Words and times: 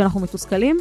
כשאנחנו 0.00 0.20
מתוסכלים, 0.20 0.76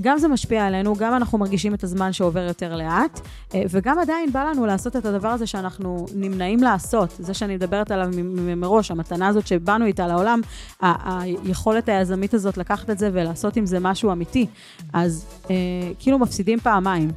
גם 0.00 0.18
זה 0.18 0.28
משפיע 0.28 0.66
עלינו, 0.66 0.96
גם 0.96 1.14
אנחנו 1.14 1.38
מרגישים 1.38 1.74
את 1.74 1.84
הזמן 1.84 2.12
שעובר 2.12 2.40
יותר 2.40 2.76
לאט, 2.76 3.20
אה, 3.54 3.62
וגם 3.70 3.98
עדיין 3.98 4.32
בא 4.32 4.44
לנו 4.44 4.66
לעשות 4.66 4.96
את 4.96 5.06
הדבר 5.06 5.28
הזה 5.28 5.46
שאנחנו 5.46 6.06
נמנעים 6.14 6.62
לעשות, 6.62 7.14
זה 7.18 7.34
שאני 7.34 7.54
מדברת 7.54 7.90
עליו 7.90 8.08
מראש, 8.56 8.90
המתנה 8.90 9.28
הזאת 9.28 9.46
שבאנו 9.46 9.84
איתה 9.84 10.06
לעולם, 10.06 10.40
היכולת 10.80 11.88
היזמית 11.88 12.34
הזאת 12.34 12.56
לקחת 12.56 12.90
את 12.90 12.98
זה 12.98 13.10
ולעשות 13.12 13.56
עם 13.56 13.66
זה 13.66 13.78
משהו 13.80 14.12
אמיתי, 14.12 14.46
אז 14.92 15.26
אה, 15.50 15.54
כאילו 15.98 16.18
מפסידים 16.18 16.60
פעמיים. 16.60 17.10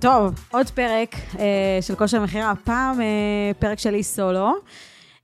טוב, 0.00 0.34
עוד 0.50 0.70
פרק 0.70 1.14
אה, 1.38 1.78
של 1.80 1.94
כושר 1.94 2.20
מכירה, 2.20 2.50
הפעם 2.50 3.00
אה, 3.00 3.06
פרק 3.58 3.78
שלי 3.78 4.02
סולו. 4.02 4.52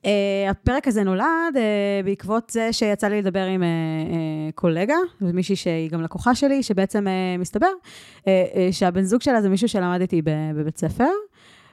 Uh, 0.02 0.08
הפרק 0.50 0.88
הזה 0.88 1.02
נולד 1.02 1.24
uh, 1.54 2.04
בעקבות 2.04 2.50
זה 2.50 2.72
שיצא 2.72 3.08
לי 3.08 3.22
לדבר 3.22 3.44
עם 3.44 3.62
uh, 3.62 3.64
uh, 3.64 4.54
קולגה, 4.54 4.94
ומישהי 5.20 5.56
שהיא 5.56 5.90
גם 5.90 6.02
לקוחה 6.02 6.34
שלי, 6.34 6.62
שבעצם 6.62 7.06
uh, 7.06 7.40
מסתבר 7.40 7.66
uh, 7.66 8.24
uh, 8.24 8.26
שהבן 8.70 9.02
זוג 9.02 9.22
שלה 9.22 9.42
זה 9.42 9.48
מישהו 9.48 9.68
שלמד 9.68 10.00
איתי 10.00 10.22
בבית 10.54 10.78
ספר, 10.78 11.08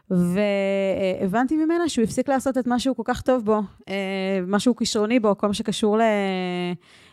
והבנתי 0.09 1.55
ממנה 1.55 1.89
שהוא 1.89 2.03
הפסיק 2.03 2.29
לעשות 2.29 2.57
את 2.57 2.67
מה 2.67 2.79
שהוא 2.79 2.95
כל 2.95 3.03
כך 3.05 3.21
טוב 3.21 3.45
בו, 3.45 3.59
uh, 3.59 3.91
מה 4.47 4.59
שהוא 4.59 4.75
כישרוני 4.75 5.19
בו, 5.19 5.37
כל 5.37 5.47
מה 5.47 5.53
שקשור 5.53 5.97
ל... 5.97 6.01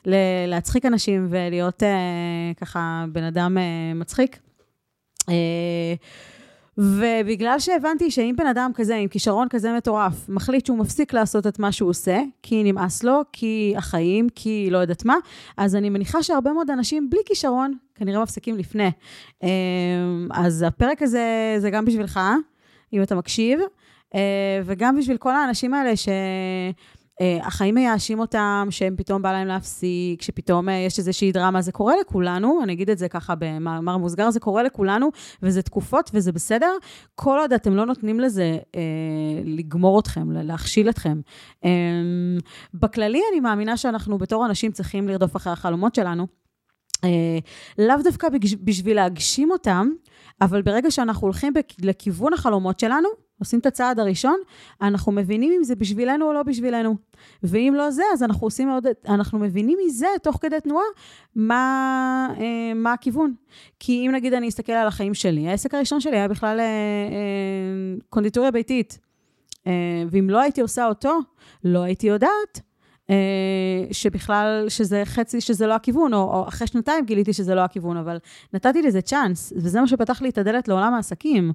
ל... 0.06 0.14
להצחיק 0.46 0.86
אנשים 0.86 1.26
ולהיות 1.30 1.82
uh, 1.82 2.60
ככה 2.60 3.04
בן 3.12 3.24
אדם 3.24 3.56
uh, 3.56 3.98
מצחיק. 3.98 4.49
אה, 5.28 5.94
ובגלל 6.78 7.58
שהבנתי 7.58 8.10
שאם 8.10 8.34
בן 8.38 8.46
אדם 8.46 8.70
כזה, 8.74 8.96
עם 8.96 9.08
כישרון 9.08 9.48
כזה 9.50 9.72
מטורף, 9.72 10.28
מחליט 10.28 10.66
שהוא 10.66 10.78
מפסיק 10.78 11.12
לעשות 11.12 11.46
את 11.46 11.58
מה 11.58 11.72
שהוא 11.72 11.90
עושה, 11.90 12.20
כי 12.42 12.62
נמאס 12.62 13.02
לו, 13.02 13.20
כי 13.32 13.74
החיים, 13.76 14.28
כי 14.34 14.68
לא 14.70 14.78
יודעת 14.78 15.04
מה, 15.04 15.16
אז 15.56 15.76
אני 15.76 15.90
מניחה 15.90 16.22
שהרבה 16.22 16.52
מאוד 16.52 16.70
אנשים 16.70 17.10
בלי 17.10 17.20
כישרון, 17.26 17.74
כנראה 17.94 18.22
מפסיקים 18.22 18.56
לפני. 18.56 18.90
אה, 19.42 19.48
אז 20.30 20.62
הפרק 20.62 21.02
הזה, 21.02 21.56
זה 21.58 21.70
גם 21.70 21.84
בשבילך, 21.84 22.20
אם 22.92 23.02
אתה 23.02 23.14
מקשיב, 23.14 23.60
אה, 24.14 24.60
וגם 24.64 24.96
בשביל 24.96 25.16
כל 25.16 25.34
האנשים 25.34 25.74
האלה 25.74 25.96
ש... 25.96 26.08
אה, 27.20 27.38
החיים 27.42 27.74
מייאשים 27.74 28.20
אותם, 28.20 28.68
שהם 28.70 28.94
פתאום 28.96 29.22
בא 29.22 29.32
להם 29.32 29.46
להפסיק, 29.46 30.22
שפתאום 30.22 30.68
אה, 30.68 30.74
יש 30.74 30.98
איזושהי 30.98 31.32
דרמה, 31.32 31.62
זה 31.62 31.72
קורה 31.72 31.94
לכולנו, 32.00 32.60
אני 32.62 32.72
אגיד 32.72 32.90
את 32.90 32.98
זה 32.98 33.08
ככה 33.08 33.34
במאמר 33.38 33.96
מוסגר, 33.96 34.30
זה 34.30 34.40
קורה 34.40 34.62
לכולנו, 34.62 35.10
וזה 35.42 35.62
תקופות 35.62 36.10
וזה 36.14 36.32
בסדר, 36.32 36.72
כל 37.14 37.38
עוד 37.38 37.52
אתם 37.52 37.74
לא 37.76 37.86
נותנים 37.86 38.20
לזה 38.20 38.58
אה, 38.76 38.80
לגמור 39.44 40.00
אתכם, 40.00 40.30
להכשיל 40.30 40.88
אתכם. 40.88 41.20
אה, 41.64 41.70
בכללי, 42.74 43.20
אני 43.32 43.40
מאמינה 43.40 43.76
שאנחנו 43.76 44.18
בתור 44.18 44.46
אנשים 44.46 44.72
צריכים 44.72 45.08
לרדוף 45.08 45.36
אחרי 45.36 45.52
החלומות 45.52 45.94
שלנו. 45.94 46.26
אה, 47.04 47.38
לאו 47.78 47.96
דווקא 48.04 48.28
בשביל 48.64 48.96
להגשים 48.96 49.50
אותם, 49.50 49.88
אבל 50.40 50.62
ברגע 50.62 50.90
שאנחנו 50.90 51.26
הולכים 51.26 51.52
לכיוון 51.80 52.32
החלומות 52.32 52.80
שלנו, 52.80 53.08
עושים 53.40 53.58
את 53.58 53.66
הצעד 53.66 53.98
הראשון, 53.98 54.36
אנחנו 54.82 55.12
מבינים 55.12 55.52
אם 55.56 55.64
זה 55.64 55.74
בשבילנו 55.74 56.28
או 56.28 56.32
לא 56.32 56.42
בשבילנו. 56.42 56.96
ואם 57.42 57.74
לא 57.76 57.90
זה, 57.90 58.02
אז 58.12 58.22
אנחנו 58.22 58.46
עושים 58.46 58.68
עוד, 58.68 58.86
אנחנו 59.08 59.38
מבינים 59.38 59.78
מזה, 59.86 60.06
תוך 60.22 60.38
כדי 60.40 60.60
תנועה, 60.60 60.84
מה, 61.36 62.28
אה, 62.40 62.74
מה 62.74 62.92
הכיוון. 62.92 63.34
כי 63.80 64.06
אם 64.06 64.10
נגיד 64.14 64.34
אני 64.34 64.48
אסתכל 64.48 64.72
על 64.72 64.86
החיים 64.86 65.14
שלי, 65.14 65.48
העסק 65.48 65.74
הראשון 65.74 66.00
שלי 66.00 66.16
היה 66.16 66.28
בכלל 66.28 66.60
אה, 66.60 66.64
אה, 66.64 68.00
קונדיטוריה 68.08 68.50
ביתית. 68.50 68.98
ואם 70.10 70.30
לא 70.30 70.40
הייתי 70.40 70.60
עושה 70.60 70.86
אותו, 70.86 71.18
לא 71.64 71.82
הייתי 71.82 72.06
יודעת 72.06 72.60
שבכלל, 73.92 74.64
שזה 74.68 75.02
חצי, 75.04 75.40
שזה 75.40 75.66
לא 75.66 75.74
הכיוון, 75.74 76.14
או, 76.14 76.18
או 76.18 76.48
אחרי 76.48 76.66
שנתיים 76.66 77.04
גיליתי 77.04 77.32
שזה 77.32 77.54
לא 77.54 77.60
הכיוון, 77.60 77.96
אבל 77.96 78.18
נתתי 78.52 78.82
לזה 78.82 79.00
צ'אנס, 79.00 79.52
וזה 79.56 79.80
מה 79.80 79.86
שפתח 79.86 80.22
לי 80.22 80.28
את 80.28 80.38
הדלת 80.38 80.68
לעולם 80.68 80.94
העסקים. 80.94 81.52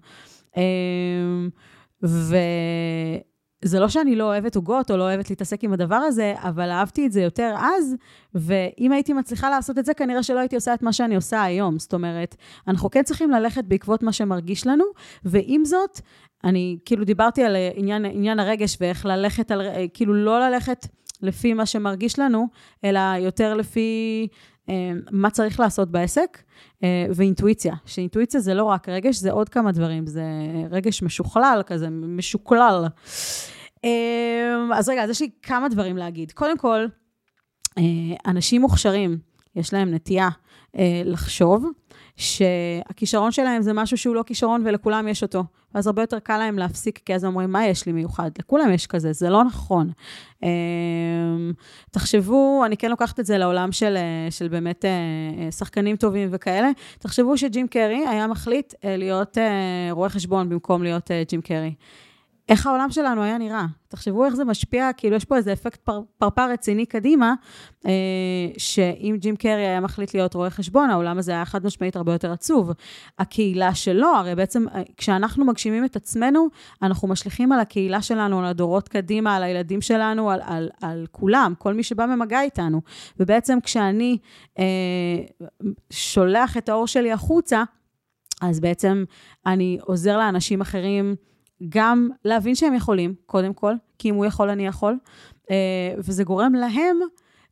אה, 2.06 3.18
וזה 3.66 3.80
לא 3.80 3.90
שאני 3.90 4.16
לא 4.16 4.24
אוהבת 4.24 4.56
עוגות 4.56 4.92
או 4.92 4.98
לא 4.98 5.04
אוהבת 5.04 5.30
להתעסק 5.30 5.64
עם 5.64 5.74
הדבר 5.74 5.96
הזה, 5.96 6.34
אבל 6.38 6.70
אהבתי 6.70 7.06
את 7.06 7.12
זה 7.12 7.22
יותר 7.22 7.56
אז, 7.60 7.96
ואם 8.36 8.92
הייתי 8.92 9.14
מצליחה 9.14 9.50
לעשות 9.50 9.80
את 9.80 9.86
זה, 9.86 9.94
כנראה 9.94 10.24
שלא 10.24 10.40
הייתי 10.40 10.56
עושה 10.56 10.74
את 10.74 10.82
מה 10.82 10.94
שאני 10.94 11.16
עושה 11.16 11.44
היום. 11.44 11.80
זאת 11.80 11.94
אומרת, 11.94 12.36
אנחנו 12.68 12.90
כן 12.90 13.04
צריכים 13.04 13.32
ללכת 13.32 13.64
בעקבות 13.64 14.04
מה 14.04 14.14
שמרגיש 14.14 14.68
לנו, 14.68 14.86
ועם 15.26 15.66
זאת, 15.66 16.00
אני 16.44 16.78
כאילו 16.86 17.06
דיברתי 17.06 17.44
על 17.44 17.56
עניין, 17.76 18.06
עניין 18.06 18.40
הרגש 18.40 18.78
ואיך 18.82 19.06
ללכת 19.06 19.52
על, 19.52 19.62
כאילו 19.94 20.14
לא 20.14 20.50
ללכת 20.50 20.88
לפי 21.22 21.54
מה 21.54 21.66
שמרגיש 21.66 22.20
לנו, 22.20 22.48
אלא 22.84 23.00
יותר 23.00 23.54
לפי 23.54 24.28
אה, 24.32 24.55
מה 25.12 25.30
צריך 25.30 25.60
לעשות 25.60 25.92
בעסק, 25.92 26.44
אה, 26.84 27.06
ואינטואיציה. 27.16 27.76
שאינטואיציה 27.86 28.40
זה 28.40 28.54
לא 28.54 28.64
רק 28.64 28.90
רגש, 28.90 29.16
זה 29.16 29.32
עוד 29.32 29.50
כמה 29.50 29.72
דברים, 29.72 30.08
זה 30.08 30.24
רגש 30.72 31.04
משוכלל 31.04 31.62
כזה, 31.66 31.90
משוקלל. 31.90 32.86
אה, 33.86 34.56
אז 34.74 34.90
רגע, 34.90 35.04
אז 35.04 35.10
יש 35.10 35.22
לי 35.22 35.30
כמה 35.42 35.70
דברים 35.70 35.98
להגיד. 35.98 36.32
קודם 36.32 36.58
כל, 36.58 36.86
אנשים 38.26 38.62
מוכשרים, 38.62 39.18
יש 39.56 39.74
להם 39.74 39.94
נטייה 39.94 40.30
לחשוב 41.06 41.66
שהכישרון 42.18 43.32
שלהם 43.32 43.62
זה 43.62 43.74
משהו 43.74 43.98
שהוא 43.98 44.16
לא 44.16 44.24
כישרון 44.24 44.62
ולכולם 44.66 45.08
יש 45.08 45.24
אותו. 45.24 45.44
ואז 45.76 45.88
הרבה 45.88 46.02
יותר 46.02 46.20
קל 46.20 46.38
להם 46.38 46.58
להפסיק, 46.58 47.00
כי 47.06 47.16
אז 47.16 47.26
אומרים, 47.26 47.52
מה 47.52 47.66
יש 47.66 47.86
לי 47.86 47.92
מיוחד? 47.92 48.32
לכולם 48.40 48.72
יש 48.72 48.88
כזה, 48.88 49.14
זה 49.14 49.30
לא 49.30 49.44
נכון. 49.44 49.92
אמ, 50.44 51.54
תחשבו, 51.92 52.64
אני 52.66 52.78
כן 52.78 52.90
לוקחת 52.90 53.20
את 53.20 53.26
זה 53.26 53.38
לעולם 53.38 53.72
של, 53.72 53.98
אה, 53.98 54.32
של 54.32 54.48
באמת 54.48 54.86
אה, 54.86 55.52
שחקנים 55.52 55.96
טובים 55.96 56.30
וכאלה, 56.32 56.70
תחשבו 57.00 57.38
שג'ים 57.38 57.68
קרי 57.68 58.08
היה 58.08 58.28
מחליט 58.28 58.74
אה, 58.86 58.98
להיות 58.98 59.38
רואה 59.92 60.10
חשבון 60.10 60.50
במקום 60.50 60.84
להיות 60.84 61.12
ג'ים 61.30 61.42
קרי. 61.42 61.74
איך 62.50 62.68
העולם 62.68 62.92
שלנו 62.92 63.24
היה 63.24 63.38
נראה. 63.38 63.66
תחשבו 63.88 64.26
איך 64.26 64.36
זה 64.36 64.46
משפיע, 64.46 64.90
כאילו 64.98 65.16
יש 65.16 65.26
פה 65.26 65.38
איזה 65.38 65.54
אפקט 65.54 65.80
פר, 65.82 66.02
פרפר 66.18 66.52
רציני 66.52 66.86
קדימה, 66.86 67.34
אה, 67.86 67.92
שאם 68.58 69.18
ג'ים 69.20 69.36
קרי 69.36 69.68
היה 69.68 69.80
מחליט 69.80 70.14
להיות 70.14 70.34
רואה 70.34 70.50
חשבון, 70.50 70.90
העולם 70.90 71.18
הזה 71.18 71.32
היה 71.32 71.46
חד 71.46 71.66
משמעית 71.66 71.96
הרבה 71.96 72.12
יותר 72.12 72.32
עצוב. 72.32 72.72
הקהילה 73.20 73.76
שלו, 73.76 74.08
הרי 74.08 74.36
בעצם 74.36 74.66
אה, 74.76 74.82
כשאנחנו 74.98 75.46
מגשימים 75.46 75.86
את 75.86 75.96
עצמנו, 75.96 76.48
אנחנו 76.82 77.08
משליכים 77.08 77.52
על 77.52 77.60
הקהילה 77.60 78.02
שלנו, 78.02 78.40
על 78.40 78.46
הדורות 78.46 78.90
קדימה, 78.90 79.36
על 79.36 79.44
הילדים 79.44 79.82
שלנו, 79.82 80.32
על, 80.32 80.40
על, 80.44 80.70
על 80.82 81.06
כולם, 81.12 81.54
כל 81.58 81.74
מי 81.74 81.84
שבא 81.84 82.06
במגע 82.06 82.42
איתנו. 82.42 82.82
ובעצם 83.20 83.58
כשאני 83.64 84.18
אה, 84.60 84.66
שולח 85.90 86.58
את 86.58 86.70
האור 86.70 86.88
שלי 86.88 87.12
החוצה, 87.12 87.64
אז 88.42 88.60
בעצם 88.60 89.04
אני 89.46 89.78
עוזר 89.82 90.18
לאנשים 90.18 90.62
אחרים, 90.62 91.16
גם 91.70 92.10
להבין 92.26 92.56
שהם 92.56 92.74
יכולים, 92.74 93.14
קודם 93.26 93.54
כל, 93.54 93.74
כי 94.00 94.10
אם 94.10 94.16
הוא 94.16 94.26
יכול, 94.26 94.50
אני 94.50 94.68
יכול, 94.68 94.98
אה, 95.52 95.56
וזה 95.98 96.24
גורם 96.24 96.54
להם 96.54 97.00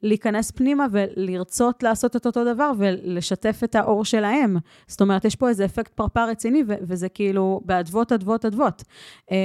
להיכנס 0.03 0.51
פנימה 0.51 0.85
ולרצות 0.91 1.83
לעשות 1.83 2.15
את 2.15 2.25
אותו 2.25 2.53
דבר 2.53 2.71
ולשתף 2.77 3.61
את 3.63 3.75
האור 3.75 4.05
שלהם. 4.05 4.57
זאת 4.87 5.01
אומרת, 5.01 5.25
יש 5.25 5.35
פה 5.35 5.49
איזה 5.49 5.65
אפקט 5.65 5.91
פרפר 5.93 6.29
רציני, 6.29 6.63
וזה 6.67 7.09
כאילו 7.09 7.61
באדוות, 7.65 8.11
אדוות, 8.11 8.45
אדוות. 8.45 8.83
אה, 9.31 9.37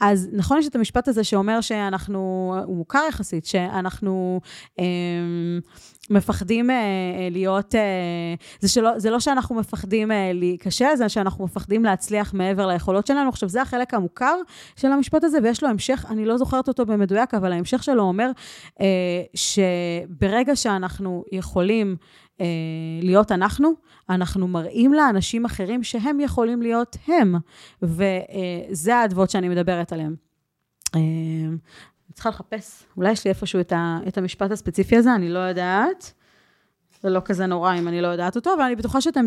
אז 0.00 0.28
נכון, 0.32 0.58
יש 0.58 0.68
את 0.68 0.76
המשפט 0.76 1.08
הזה 1.08 1.24
שאומר 1.24 1.60
שאנחנו, 1.60 2.54
הוא 2.64 2.76
מוכר 2.76 3.02
יחסית, 3.08 3.46
שאנחנו... 3.46 4.40
אה, 6.10 6.16
מפחדים 6.16 6.70
uh, 6.70 6.72
להיות, 7.30 7.74
uh, 7.74 7.78
זה, 8.60 8.68
שלא, 8.68 8.98
זה 8.98 9.10
לא 9.10 9.20
שאנחנו 9.20 9.54
מפחדים 9.54 10.10
uh, 10.10 10.14
להיכשל, 10.34 10.94
זה 10.96 11.08
שאנחנו 11.08 11.44
מפחדים 11.44 11.84
להצליח 11.84 12.34
מעבר 12.34 12.66
ליכולות 12.66 13.06
שלנו. 13.06 13.28
עכשיו, 13.28 13.48
זה 13.48 13.62
החלק 13.62 13.94
המוכר 13.94 14.36
של 14.76 14.92
המשפט 14.92 15.24
הזה, 15.24 15.38
ויש 15.42 15.62
לו 15.62 15.68
המשך, 15.68 16.04
אני 16.10 16.24
לא 16.24 16.36
זוכרת 16.36 16.68
אותו 16.68 16.86
במדויק, 16.86 17.34
אבל 17.34 17.52
ההמשך 17.52 17.82
שלו 17.82 18.02
אומר 18.02 18.30
uh, 18.78 18.82
שברגע 19.34 20.56
שאנחנו 20.56 21.24
יכולים 21.32 21.96
uh, 22.00 22.42
להיות 23.02 23.32
אנחנו, 23.32 23.72
אנחנו 24.10 24.48
מראים 24.48 24.92
לאנשים 24.92 25.44
אחרים 25.44 25.82
שהם 25.82 26.20
יכולים 26.20 26.62
להיות 26.62 26.96
הם, 27.06 27.34
וזה 27.82 28.92
uh, 28.92 28.94
האדוות 28.94 29.30
שאני 29.30 29.48
מדברת 29.48 29.92
עליהן. 29.92 30.14
Uh, 32.10 32.12
צריכה 32.12 32.28
לחפש, 32.28 32.84
אולי 32.96 33.12
יש 33.12 33.24
לי 33.24 33.28
איפשהו 33.28 33.60
את, 33.60 33.72
ה, 33.72 33.98
את 34.08 34.18
המשפט 34.18 34.50
הספציפי 34.50 34.96
הזה, 34.96 35.14
אני 35.14 35.28
לא 35.28 35.38
יודעת. 35.38 36.12
זה 37.00 37.10
לא 37.10 37.20
כזה 37.24 37.46
נורא 37.46 37.74
אם 37.78 37.88
אני 37.88 38.00
לא 38.00 38.08
יודעת 38.08 38.36
אותו, 38.36 38.54
אבל 38.54 38.62
אני 38.62 38.76
בטוחה 38.76 39.00
שאתם, 39.00 39.26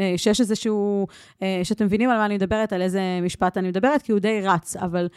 אה, 0.00 0.14
שיש 0.16 0.40
איזשהו, 0.40 1.06
אה, 1.42 1.60
שאתם 1.64 1.84
מבינים 1.84 2.10
על 2.10 2.16
מה 2.16 2.26
אני 2.26 2.34
מדברת, 2.34 2.72
על 2.72 2.82
איזה 2.82 3.00
משפט 3.22 3.58
אני 3.58 3.68
מדברת, 3.68 4.02
כי 4.02 4.12
הוא 4.12 4.20
די 4.20 4.40
רץ, 4.42 4.76
אבל 4.76 5.08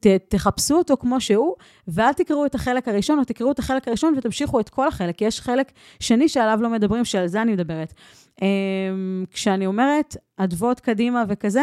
ת, 0.00 0.06
תחפשו 0.06 0.74
אותו 0.74 0.96
כמו 0.96 1.20
שהוא, 1.20 1.54
ואל 1.88 2.12
תקראו 2.12 2.46
את 2.46 2.54
החלק 2.54 2.88
הראשון, 2.88 3.18
או 3.18 3.24
תקראו 3.24 3.50
את 3.50 3.58
החלק 3.58 3.88
הראשון 3.88 4.14
ותמשיכו 4.16 4.60
את 4.60 4.68
כל 4.68 4.88
החלק, 4.88 5.16
כי 5.16 5.24
יש 5.24 5.40
חלק 5.40 5.72
שני 6.00 6.28
שעליו 6.28 6.58
לא 6.62 6.68
מדברים, 6.68 7.04
שעל 7.04 7.26
זה 7.26 7.42
אני 7.42 7.52
מדברת. 7.52 7.94
אמ, 8.42 9.24
כשאני 9.30 9.66
אומרת 9.66 10.16
אדוות 10.36 10.80
קדימה 10.80 11.24
וכזה, 11.28 11.62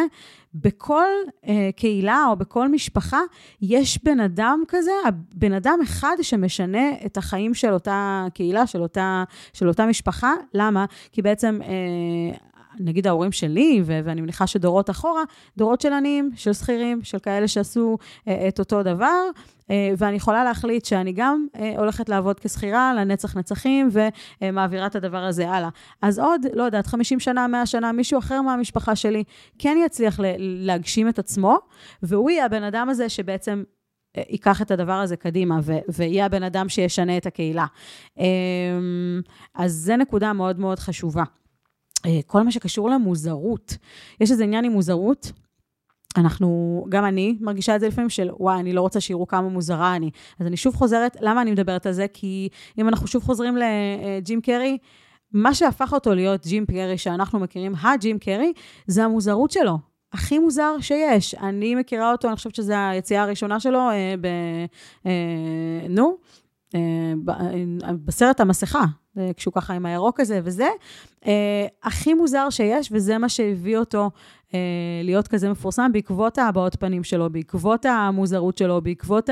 בכל 0.54 1.08
uh, 1.26 1.48
קהילה 1.76 2.26
או 2.30 2.36
בכל 2.36 2.70
משפחה 2.70 3.20
יש 3.62 4.04
בן 4.04 4.20
אדם 4.20 4.64
כזה, 4.68 4.92
בן 5.36 5.54
אדם 5.54 5.80
אחד 5.84 6.16
שמשנה 6.22 6.92
את 7.06 7.18
החיים 7.18 7.54
של 7.54 7.74
אותה 7.74 8.26
קהילה, 8.34 8.68
של 8.68 8.82
אותה, 8.82 9.24
של 9.54 9.68
אותה 9.68 9.86
משפחה. 9.86 10.34
למה? 10.54 10.86
כי 11.12 11.22
בעצם... 11.22 11.60
Uh, 12.76 12.78
נגיד 12.80 13.08
ההורים 13.08 13.32
שלי, 13.32 13.82
ו- 13.86 14.00
ואני 14.04 14.22
מניחה 14.22 14.48
שדורות 14.48 14.90
אחורה, 14.90 15.24
דורות 15.58 15.82
של 15.82 15.94
עניים, 15.94 16.30
של 16.36 16.54
שכירים, 16.54 17.04
של 17.04 17.20
כאלה 17.20 17.48
שעשו 17.48 17.98
אה, 18.28 18.48
את 18.48 18.60
אותו 18.60 18.84
דבר, 18.84 19.30
אה, 19.72 19.94
ואני 19.98 20.16
יכולה 20.16 20.44
להחליט 20.44 20.86
שאני 20.86 21.12
גם 21.12 21.46
אה, 21.56 21.74
הולכת 21.78 22.10
לעבוד 22.10 22.40
כשכירה 22.40 22.94
לנצח 22.94 23.38
נצחים, 23.38 23.90
ומעבירה 24.42 24.88
את 24.88 24.96
הדבר 24.96 25.24
הזה 25.24 25.50
הלאה. 25.50 25.70
אז 26.02 26.20
עוד, 26.20 26.42
לא 26.54 26.64
יודעת, 26.64 26.88
50 26.88 27.20
שנה, 27.20 27.48
100 27.48 27.66
שנה, 27.66 27.92
מישהו 27.92 28.20
אחר 28.20 28.42
מהמשפחה 28.42 28.96
שלי 28.96 29.24
כן 29.60 29.78
יצליח 29.86 30.20
להגשים 30.38 31.10
את 31.10 31.20
עצמו, 31.20 31.58
והוא 32.04 32.30
יהיה 32.30 32.46
הבן 32.46 32.64
אדם 32.64 32.90
הזה 32.90 33.10
שבעצם 33.10 33.64
ייקח 34.30 34.62
את 34.62 34.72
הדבר 34.72 34.94
הזה 34.94 35.16
קדימה, 35.16 35.60
ו- 35.64 35.80
ויהיה 35.90 36.26
הבן 36.26 36.44
אדם 36.44 36.70
שישנה 36.70 37.18
את 37.18 37.26
הקהילה. 37.26 37.66
אה, 38.20 38.26
אז 39.56 39.72
זו 39.72 39.96
נקודה 39.98 40.34
מאוד 40.34 40.60
מאוד 40.60 40.80
חשובה. 40.80 41.24
אה, 42.06 42.20
כל 42.28 42.42
מה 42.42 42.52
שקשור 42.52 42.90
למוזרות. 42.90 43.78
יש 44.22 44.32
איזה 44.32 44.44
עניין 44.44 44.66
עם 44.66 44.72
מוזרות. 44.72 45.32
אנחנו, 46.18 46.86
גם 46.90 47.06
אני 47.06 47.38
מרגישה 47.42 47.76
את 47.76 47.80
זה 47.80 47.88
לפעמים 47.88 48.10
של, 48.10 48.30
וואי, 48.40 48.60
אני 48.60 48.74
לא 48.74 48.82
רוצה 48.82 49.02
שיראו 49.02 49.28
כמה 49.28 49.50
מוזרה 49.50 49.96
אני. 49.96 50.10
אז 50.40 50.48
אני 50.48 50.58
שוב 50.58 50.76
חוזרת, 50.76 51.18
למה 51.22 51.42
אני 51.42 51.52
מדברת 51.52 51.86
על 51.86 51.94
זה? 51.94 52.06
כי 52.14 52.50
אם 52.78 52.88
אנחנו 52.88 53.08
שוב 53.08 53.24
חוזרים 53.24 53.58
לג'ים 53.58 54.42
קרי, 54.42 54.78
מה 55.34 55.54
שהפך 55.54 55.94
אותו 55.94 56.16
להיות 56.16 56.48
ג'ים 56.48 56.66
קרי 56.66 56.98
שאנחנו 56.98 57.40
מכירים, 57.40 57.74
הג'ים 57.82 58.20
קרי, 58.20 58.54
זה 58.88 59.04
המוזרות 59.04 59.52
שלו. 59.52 59.78
הכי 60.14 60.40
מוזר 60.40 60.76
שיש. 60.82 61.36
אני 61.36 61.76
מכירה 61.76 62.12
אותו, 62.12 62.28
אני 62.28 62.36
חושבת 62.36 62.56
שזו 62.56 62.74
היציאה 62.74 63.24
הראשונה 63.24 63.60
שלו 63.60 63.80
אה, 63.80 64.16
ב... 64.22 64.28
אה, 65.06 65.88
נו, 65.90 66.18
אה, 66.76 67.14
ב, 67.26 67.30
אה, 67.30 67.94
בסרט 68.06 68.40
המסכה, 68.40 68.86
אה, 69.18 69.32
כשהוא 69.38 69.54
ככה 69.54 69.74
עם 69.74 69.86
הירוק 69.86 70.20
הזה 70.20 70.40
וזה, 70.44 70.68
אה, 71.28 71.68
הכי 71.84 72.14
מוזר 72.14 72.50
שיש, 72.50 72.90
וזה 72.92 73.18
מה 73.18 73.30
שהביא 73.30 73.78
אותו 73.78 74.10
אה, 74.54 74.60
להיות 75.04 75.28
כזה 75.28 75.50
מפורסם 75.50 75.92
בעקבות 75.94 76.38
הבעות 76.38 76.76
פנים 76.76 77.04
שלו, 77.04 77.30
בעקבות 77.30 77.86
המוזרות 77.86 78.58
שלו, 78.58 78.82
בעקבות 78.82 79.30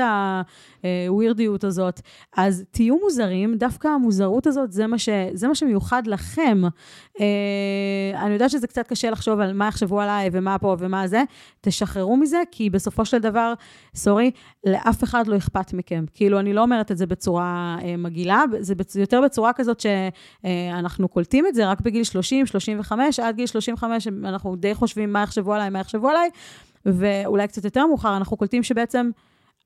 הווירדיות 1.08 1.64
הזאת. 1.64 2.00
אז 2.36 2.64
תהיו 2.70 2.96
מוזרים, 3.02 3.54
דווקא 3.54 3.88
המוזרות 3.88 4.46
הזאת, 4.46 4.72
זה 4.72 4.86
מה, 4.86 4.98
ש, 4.98 5.08
זה 5.32 5.48
מה 5.48 5.54
שמיוחד 5.54 6.06
לכם. 6.06 6.62
אה, 7.20 8.20
אני 8.22 8.32
יודעת 8.32 8.50
שזה 8.50 8.66
קצת 8.66 8.86
קשה 8.86 9.10
לחשוב 9.10 9.40
על 9.40 9.52
מה 9.52 9.68
יחשבו 9.68 10.00
עליי 10.00 10.30
ומה 10.32 10.58
פה 10.58 10.76
ומה 10.78 11.06
זה, 11.06 11.22
תשחררו 11.60 12.16
מזה, 12.16 12.42
כי 12.50 12.70
בסופו 12.70 13.04
של 13.04 13.18
דבר, 13.18 13.54
סורי, 13.94 14.30
לאף 14.64 15.04
אחד 15.04 15.26
לא 15.26 15.36
אכפת 15.36 15.72
מכם. 15.72 16.04
כאילו, 16.14 16.38
אני 16.38 16.52
לא 16.52 16.62
אומרת 16.62 16.90
את 16.90 16.98
זה 16.98 17.06
בצורה 17.06 17.76
אה, 17.82 17.96
מגעילה, 17.96 18.42
זה. 18.60 18.74
יותר 19.00 19.20
בצורה 19.24 19.52
כזאת 19.52 19.80
שאנחנו 19.80 21.08
קולטים 21.08 21.46
את 21.46 21.54
זה 21.54 21.70
רק 21.70 21.79
בגיל 21.80 22.04
30, 22.04 22.46
35, 22.46 23.20
עד 23.20 23.36
גיל 23.36 23.46
35 23.46 24.08
אנחנו 24.24 24.56
די 24.56 24.74
חושבים 24.74 25.12
מה 25.12 25.22
יחשבו 25.22 25.54
עליי, 25.54 25.70
מה 25.70 25.78
יחשבו 25.78 26.08
עליי, 26.08 26.30
ואולי 26.86 27.48
קצת 27.48 27.64
יותר 27.64 27.86
מאוחר, 27.86 28.16
אנחנו 28.16 28.36
קולטים 28.36 28.62
שבעצם 28.62 29.10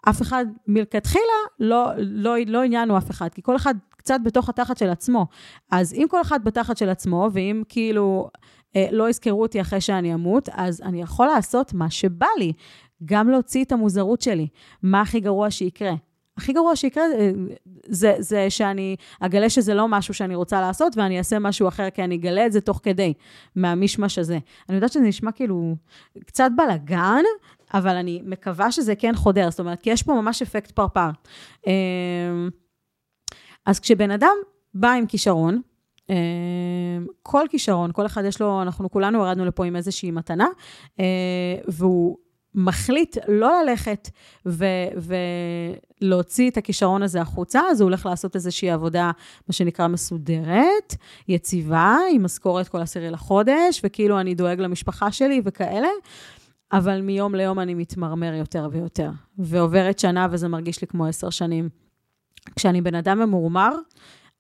אף 0.09 0.23
אחד 0.23 0.47
מלכתחילה 0.67 1.25
לא, 1.61 1.91
לא, 1.99 2.35
לא 2.47 2.63
עניינו 2.63 2.99
אף 2.99 3.11
אחד, 3.11 3.29
כי 3.35 3.43
כל 3.43 3.57
אחד 3.57 3.75
קצת 3.91 4.19
בתוך 4.25 4.49
התחת 4.49 4.79
של 4.79 4.91
עצמו. 4.91 5.27
אז 5.71 5.95
אם 5.95 6.07
כל 6.11 6.21
אחד 6.21 6.45
בתחת 6.45 6.77
של 6.77 6.89
עצמו, 6.89 7.29
ואם 7.33 7.63
כאילו 7.69 8.29
אה, 8.77 8.87
לא 8.91 9.09
יזכרו 9.09 9.43
אותי 9.43 9.61
אחרי 9.61 9.81
שאני 9.81 10.15
אמות, 10.15 10.49
אז 10.53 10.81
אני 10.81 11.03
יכול 11.03 11.27
לעשות 11.27 11.75
מה 11.75 11.91
שבא 11.91 12.27
לי. 12.39 12.53
גם 13.05 13.31
להוציא 13.31 13.65
את 13.65 13.73
המוזרות 13.73 14.21
שלי. 14.21 14.49
מה 14.83 15.01
הכי 15.01 15.21
גרוע 15.21 15.51
שיקרה? 15.51 15.93
הכי 16.37 16.53
גרוע 16.53 16.77
שיקרה 16.77 17.05
אה, 17.05 17.31
זה, 17.87 18.15
זה 18.19 18.51
שאני 18.51 18.97
אגלה 19.21 19.51
שזה 19.51 19.75
לא 19.75 19.89
משהו 19.89 20.15
שאני 20.15 20.35
רוצה 20.35 20.61
לעשות, 20.61 20.97
ואני 20.97 21.19
אעשה 21.19 21.39
משהו 21.39 21.69
אחר, 21.69 21.91
כי 21.91 22.05
אני 22.05 22.17
אגלה 22.17 22.47
את 22.47 22.53
זה 22.53 22.61
תוך 22.61 22.81
כדי, 22.83 23.13
מהמישמש 23.57 24.19
הזה. 24.19 24.39
אני 24.69 24.77
יודעת 24.77 24.93
שזה 24.93 25.05
נשמע 25.05 25.33
כאילו 25.33 25.77
קצת 26.27 26.51
בלאגן, 26.57 27.23
אבל 27.75 27.97
אני 27.97 28.23
מקווה 28.25 28.73
שזה 28.73 28.95
כן 28.95 29.15
חודר, 29.15 29.51
זאת 29.51 29.61
אומרת, 29.61 29.83
כי 29.83 29.91
יש 29.91 30.03
פה 30.03 30.13
ממש 30.13 30.43
אפקט 30.43 30.71
פרפר. 30.71 31.11
אמ, 31.67 32.51
אז 33.67 33.81
כשבן 33.81 34.11
אדם 34.11 34.37
בא 34.75 34.93
עם 34.93 35.07
כישרון, 35.07 35.61
אמ, 36.11 36.15
כל 37.23 37.45
כישרון, 37.51 37.91
כל 37.93 38.07
אחד 38.07 38.25
יש 38.25 38.41
לו, 38.41 38.63
אנחנו 38.63 38.91
כולנו 38.91 39.19
ירדנו 39.19 39.45
לפה 39.45 39.65
עם 39.65 39.77
איזושהי 39.77 40.11
מתנה, 40.11 40.47
אה, 41.01 41.05
והוא 41.69 42.17
מחליט 42.55 43.17
לא 43.29 43.63
ללכת 43.63 44.09
ו- 44.47 45.15
ולהוציא 46.05 46.51
את 46.51 46.57
הכישרון 46.57 47.03
הזה 47.03 47.21
החוצה, 47.21 47.61
אז 47.71 47.81
הוא 47.81 47.87
הולך 47.87 48.07
לעשות 48.07 48.35
איזושהי 48.35 48.71
עבודה, 48.71 49.11
מה 49.49 49.53
שנקרא 49.53 49.89
מסודרת, 49.89 50.97
יציבה, 51.29 51.97
עם 52.13 52.25
משכורת 52.25 52.69
כל 52.69 52.81
עשירי 52.81 53.11
לחודש, 53.11 53.81
וכאילו 53.85 54.21
אני 54.21 54.35
דואג 54.35 54.61
למשפחה 54.61 55.13
שלי 55.13 55.41
וכאלה. 55.45 55.89
אבל 56.73 57.01
מיום 57.01 57.35
ליום 57.35 57.61
אני 57.61 57.75
מתמרמר 57.75 58.35
יותר 58.35 58.69
ויותר. 58.73 59.11
ועוברת 59.39 59.99
שנה 59.99 60.27
וזה 60.31 60.49
מרגיש 60.49 60.81
לי 60.81 60.87
כמו 60.87 61.07
עשר 61.07 61.31
שנים. 61.31 61.69
כשאני 62.57 62.81
בן 62.81 62.95
אדם 62.95 63.19
ממורמר, 63.19 63.75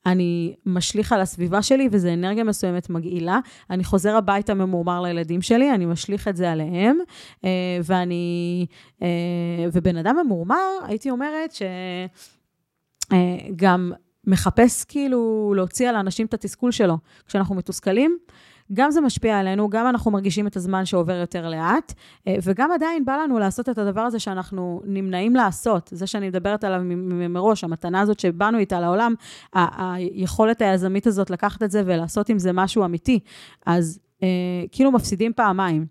אני 0.07 0.55
משליך 0.67 1.13
על 1.13 1.21
הסביבה 1.21 1.63
שלי, 1.63 1.89
וזו 1.93 2.09
אנרגיה 2.09 2.45
מסוימת 2.45 2.91
מגעילה. 2.91 3.39
אני 3.71 3.85
חוזר 3.85 4.17
הביתה 4.17 4.55
ממורמר 4.55 5.03
לילדים 5.03 5.43
שלי, 5.43 5.75
אני 5.75 5.87
משליך 5.87 6.29
את 6.29 6.37
זה 6.37 6.53
עליהם, 6.53 6.99
אה, 7.45 7.51
ואני... 7.85 8.67
אה, 9.03 9.09
ובן 9.73 9.97
אדם 9.97 10.17
ממורמר, 10.25 10.71
הייתי 10.83 11.11
אומרת 11.11 11.55
שגם 13.13 13.93
אה, 13.93 13.99
מחפש 14.27 14.85
כאילו 14.85 15.53
להוציא 15.57 15.89
על 15.89 15.97
האנשים 15.97 16.27
את 16.27 16.35
התסכול 16.35 16.73
שלו. 16.73 16.99
כשאנחנו 17.27 17.55
מתוסכלים, 17.55 18.19
גם 18.73 18.91
זה 18.91 19.01
משפיע 19.01 19.39
עלינו, 19.39 19.71
גם 19.71 19.87
אנחנו 19.87 20.11
מרגישים 20.11 20.47
את 20.47 20.57
הזמן 20.57 20.85
שעובר 20.85 21.13
יותר 21.13 21.49
לאט, 21.49 21.93
אה, 22.29 22.37
וגם 22.43 22.73
עדיין 22.73 23.05
בא 23.05 23.17
לנו 23.17 23.39
לעשות 23.39 23.69
את 23.69 23.79
הדבר 23.79 24.01
הזה 24.01 24.19
שאנחנו 24.19 24.81
נמנעים 24.85 25.37
לעשות. 25.37 25.89
זה 25.93 26.07
שאני 26.07 26.29
מדברת 26.29 26.65
עליו 26.65 26.81
מראש, 27.29 27.65
המתנה 27.65 28.01
הזאת 28.01 28.21
שבאנו 28.21 28.59
איתה 28.59 28.81
לעולם, 28.81 29.15
היכולת 29.53 30.63
היזמית 30.63 31.07
הזאת 31.07 31.31
לקחת 31.31 31.63
את 31.63 31.71
זה 31.71 31.83
ולעשות 31.87 32.29
עם 32.29 32.39
זה 32.39 32.53
משהו 32.53 32.85
אמיתי. 32.85 33.21
אז 33.67 34.01
אה, 34.23 34.29
כאילו 34.73 34.93
מפסידים 34.93 35.33
פעמיים. 35.33 35.87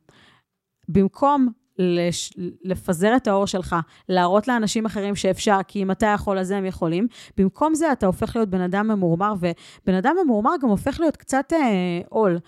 במקום 0.89 1.47
לש... 1.77 2.33
לפזר 2.63 3.15
את 3.15 3.27
האור 3.27 3.47
שלך, 3.47 3.75
להראות 4.09 4.47
לאנשים 4.47 4.85
אחרים 4.85 5.15
שאפשר, 5.15 5.57
כי 5.67 5.83
אם 5.83 5.91
אתה 5.91 6.05
יכול, 6.05 6.39
אז 6.39 6.51
הם 6.51 6.65
יכולים. 6.65 7.07
במקום 7.37 7.75
זה, 7.75 7.91
אתה 7.91 8.05
הופך 8.05 8.35
להיות 8.35 8.49
בן 8.49 8.61
אדם 8.61 8.87
ממורמר, 8.87 9.33
ובן 9.39 9.93
אדם 9.93 10.15
ממורמר 10.23 10.51
גם 10.61 10.69
הופך 10.69 10.99
להיות 10.99 11.17
קצת 11.17 11.53
אה, 11.53 12.01
עול. 12.09 12.39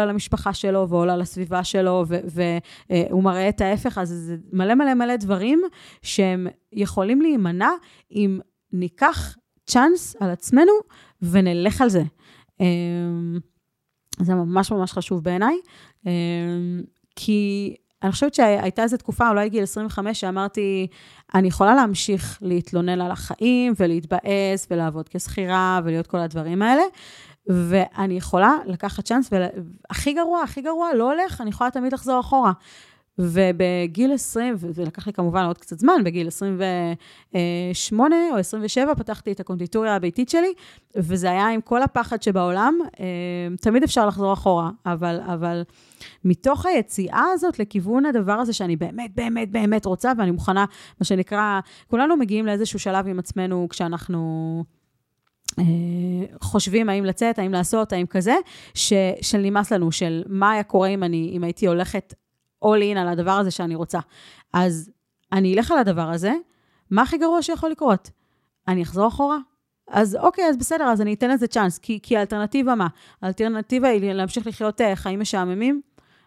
על 0.00 0.10
המשפחה 0.10 0.54
שלו, 0.54 0.88
ועול 0.88 1.10
על 1.10 1.20
הסביבה 1.20 1.64
שלו, 1.64 2.04
והוא 2.08 3.18
אה, 3.18 3.22
מראה 3.22 3.48
את 3.48 3.60
ההפך, 3.60 3.98
אז 3.98 4.08
זה 4.08 4.36
מלא 4.52 4.74
מלא 4.74 4.94
מלא 4.94 5.16
דברים 5.16 5.62
שהם 6.02 6.46
יכולים 6.72 7.22
להימנע 7.22 7.70
אם 8.12 8.40
ניקח 8.72 9.36
צ'אנס 9.66 10.16
על 10.20 10.30
עצמנו 10.30 10.72
ונלך 11.22 11.80
על 11.80 11.88
זה. 11.88 12.02
אה, 12.60 12.66
זה 14.20 14.34
ממש 14.34 14.72
ממש 14.72 14.92
חשוב 14.92 15.24
בעיניי, 15.24 15.56
אה, 16.06 16.12
כי... 17.16 17.74
אני 18.02 18.12
חושבת 18.12 18.34
שהייתה 18.34 18.82
איזו 18.82 18.96
תקופה, 18.96 19.28
אולי 19.28 19.48
גיל 19.48 19.62
25, 19.62 20.20
שאמרתי, 20.20 20.86
אני 21.34 21.48
יכולה 21.48 21.74
להמשיך 21.74 22.38
להתלונן 22.42 23.00
על 23.00 23.10
החיים 23.10 23.72
ולהתבאס 23.78 24.66
ולעבוד 24.70 25.08
כשכירה 25.08 25.80
ולהיות 25.84 26.06
כל 26.06 26.18
הדברים 26.18 26.62
האלה, 26.62 26.82
ואני 27.46 28.14
יכולה 28.14 28.52
לקחת 28.66 29.04
צ'אנס, 29.04 29.30
והכי 29.32 30.12
גרוע, 30.12 30.42
הכי 30.42 30.62
גרוע, 30.62 30.94
לא 30.94 31.12
הולך, 31.12 31.40
אני 31.40 31.50
יכולה 31.50 31.70
תמיד 31.70 31.92
לחזור 31.92 32.20
אחורה. 32.20 32.52
ובגיל 33.18 34.12
20, 34.12 34.54
וזה 34.58 34.84
לקח 34.84 35.06
לי 35.06 35.12
כמובן 35.12 35.44
עוד 35.44 35.58
קצת 35.58 35.78
זמן, 35.78 36.04
בגיל 36.04 36.26
28 36.26 38.16
או 38.32 38.36
27 38.36 38.94
פתחתי 38.94 39.32
את 39.32 39.40
הקונדיטוריה 39.40 39.96
הביתית 39.96 40.28
שלי, 40.28 40.52
וזה 40.96 41.30
היה 41.30 41.48
עם 41.48 41.60
כל 41.60 41.82
הפחד 41.82 42.22
שבעולם, 42.22 42.78
אה, 43.00 43.04
תמיד 43.60 43.82
אפשר 43.82 44.06
לחזור 44.06 44.32
אחורה, 44.32 44.70
אבל, 44.86 45.20
אבל 45.26 45.62
מתוך 46.24 46.66
היציאה 46.66 47.24
הזאת 47.32 47.58
לכיוון 47.58 48.06
הדבר 48.06 48.32
הזה 48.32 48.52
שאני 48.52 48.76
באמת, 48.76 49.14
באמת, 49.14 49.50
באמת 49.50 49.86
רוצה, 49.86 50.12
ואני 50.18 50.30
מוכנה, 50.30 50.64
מה 51.00 51.04
שנקרא, 51.04 51.60
כולנו 51.90 52.16
מגיעים 52.16 52.46
לאיזשהו 52.46 52.78
שלב 52.78 53.08
עם 53.08 53.18
עצמנו 53.18 53.66
כשאנחנו... 53.70 54.64
אה, 55.58 55.64
חושבים 56.40 56.88
האם 56.88 57.04
לצאת, 57.04 57.38
האם 57.38 57.52
לעשות, 57.52 57.92
האם 57.92 58.06
כזה, 58.06 58.34
ש, 58.74 58.92
של 59.22 59.38
נמאס 59.38 59.72
לנו, 59.72 59.92
של 59.92 60.22
מה 60.26 60.50
היה 60.50 60.62
קורה 60.62 60.88
אם 60.88 61.02
אני, 61.02 61.32
אם 61.36 61.44
הייתי 61.44 61.66
הולכת 61.66 62.14
all 62.64 62.94
in 62.94 62.98
על 62.98 63.08
הדבר 63.08 63.30
הזה 63.30 63.50
שאני 63.50 63.74
רוצה. 63.74 63.98
אז 64.52 64.90
אני 65.32 65.54
אלך 65.54 65.70
על 65.70 65.78
הדבר 65.78 66.10
הזה, 66.10 66.32
מה 66.90 67.02
הכי 67.02 67.18
גרוע 67.18 67.42
שיכול 67.42 67.70
לקרות? 67.70 68.10
אני 68.68 68.82
אחזור 68.82 69.08
אחורה? 69.08 69.38
אז 69.90 70.16
אוקיי, 70.16 70.44
אז 70.44 70.56
בסדר, 70.56 70.84
אז 70.84 71.00
אני 71.00 71.14
אתן 71.14 71.30
לזה 71.30 71.46
צ'אנס, 71.46 71.78
כי, 71.78 71.98
כי 72.02 72.16
האלטרנטיבה 72.16 72.74
מה? 72.74 72.86
האלטרנטיבה 73.22 73.88
היא 73.88 74.12
להמשיך 74.12 74.46
לחיות 74.46 74.80
uh, 74.80 74.84
חיים 74.94 75.20
משעממים 75.20 75.80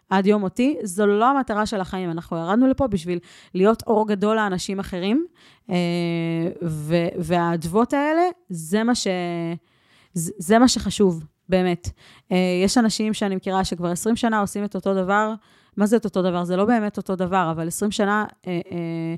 עד 0.10 0.26
יום 0.26 0.42
מותי, 0.42 0.78
זו 0.84 1.06
לא 1.06 1.26
המטרה 1.26 1.66
של 1.66 1.82
החיים. 1.82 2.12
אנחנו 2.12 2.38
ירדנו 2.38 2.68
לפה 2.68 2.88
בשביל 2.88 3.20
להיות 3.54 3.84
אור 3.88 4.08
גדול 4.08 4.36
לאנשים 4.36 4.80
אחרים, 4.80 5.26
uh, 5.68 5.72
והאדוות 7.18 7.94
האלה, 7.94 8.22
זה 8.50 8.84
מה, 8.84 8.96
ש, 8.96 9.08
זה, 10.14 10.60
מה 10.60 10.68
שחשוב, 10.68 11.26
באמת. 11.50 11.88
Uh, 11.88 12.34
יש 12.66 12.78
אנשים 12.78 13.14
שאני 13.14 13.36
מכירה 13.36 13.64
שכבר 13.64 13.88
20 13.88 14.16
שנה 14.16 14.40
עושים 14.40 14.64
את 14.64 14.76
אותו 14.76 14.94
דבר, 14.94 15.34
מה 15.78 15.86
זה 15.86 15.96
את 15.96 16.06
אותו 16.06 16.22
דבר? 16.22 16.44
זה 16.44 16.56
לא 16.56 16.66
באמת 16.66 16.98
אותו 16.98 17.16
דבר, 17.16 17.48
אבל 17.52 17.68
20 17.68 17.92
שנה 17.92 18.26
אה, 18.48 18.60
אה, 18.72 19.16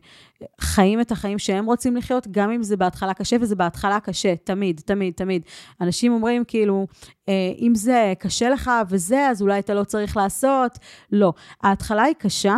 חיים 0.62 1.02
את 1.02 1.12
החיים 1.12 1.40
שהם 1.40 1.66
רוצים 1.66 1.96
לחיות, 1.96 2.28
גם 2.32 2.52
אם 2.52 2.64
זה 2.64 2.78
בהתחלה 2.78 3.14
קשה, 3.14 3.36
וזה 3.42 3.56
בהתחלה 3.56 4.00
קשה, 4.00 4.36
תמיד, 4.36 4.82
תמיד, 4.86 5.14
תמיד. 5.14 5.42
אנשים 5.82 6.14
אומרים, 6.14 6.44
כאילו, 6.44 6.88
אה, 7.30 7.52
אם 7.60 7.76
זה 7.76 8.14
קשה 8.20 8.50
לך 8.50 8.72
וזה, 8.90 9.28
אז 9.28 9.42
אולי 9.42 9.60
אתה 9.60 9.74
לא 9.74 9.84
צריך 9.84 10.18
לעשות. 10.18 10.80
לא. 11.12 11.34
ההתחלה 11.64 12.04
היא 12.04 12.16
קשה. 12.18 12.58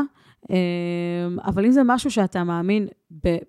אה, 0.51 0.55
אבל 1.45 1.65
אם 1.65 1.71
זה 1.71 1.81
משהו 1.85 2.11
שאתה 2.11 2.43
מאמין 2.43 2.87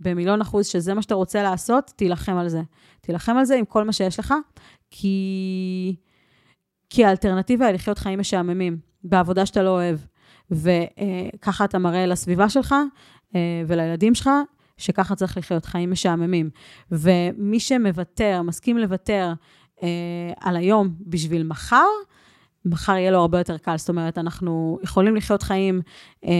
במיליון 0.01 0.41
אחוז 0.41 0.67
שזה 0.67 0.95
מה 0.95 1.03
שאתה 1.03 1.15
רוצה 1.15 1.43
לעשות, 1.43 1.93
תילחם 1.97 2.37
על 2.37 2.49
זה. 2.49 2.61
תילחם 3.01 3.37
על 3.37 3.45
זה 3.45 3.57
עם 3.57 3.65
כל 3.65 3.85
מה 3.85 3.93
שיש 3.93 4.19
לך, 4.19 4.35
כי, 4.91 5.97
כי 6.91 7.05
האלטרנטיבה 7.05 7.67
היא 7.67 7.75
לחיות 7.75 7.99
חיים 7.99 8.19
משעממים, 8.19 8.79
בעבודה 9.05 9.47
שאתה 9.47 9.63
לא 9.63 9.71
אוהב. 9.71 9.99
וככה 10.51 11.65
אתה 11.65 11.79
מראה 11.79 12.07
לסביבה 12.07 12.49
שלך 12.49 12.75
אה, 13.35 13.63
ולילדים 13.67 14.15
שלך, 14.15 14.31
שככה 14.79 15.15
צריך 15.15 15.37
לחיות 15.37 15.65
חיים 15.65 15.91
משעממים. 15.91 16.51
ומי 16.91 17.61
שמוותר, 17.61 18.43
מסכים 18.43 18.79
לוותר 18.79 19.33
אה, 19.83 19.89
על 20.41 20.57
היום 20.57 20.95
בשביל 21.01 21.43
מחר, 21.43 21.87
מחר 22.65 22.93
יהיה 22.93 23.11
לו 23.11 23.19
הרבה 23.19 23.39
יותר 23.39 23.59
קל. 23.59 23.79
זאת 23.79 23.89
אומרת, 23.89 24.19
אנחנו 24.19 24.79
יכולים 24.83 25.17
לחיות 25.17 25.43
חיים 25.43 25.81
אה, 26.25 26.31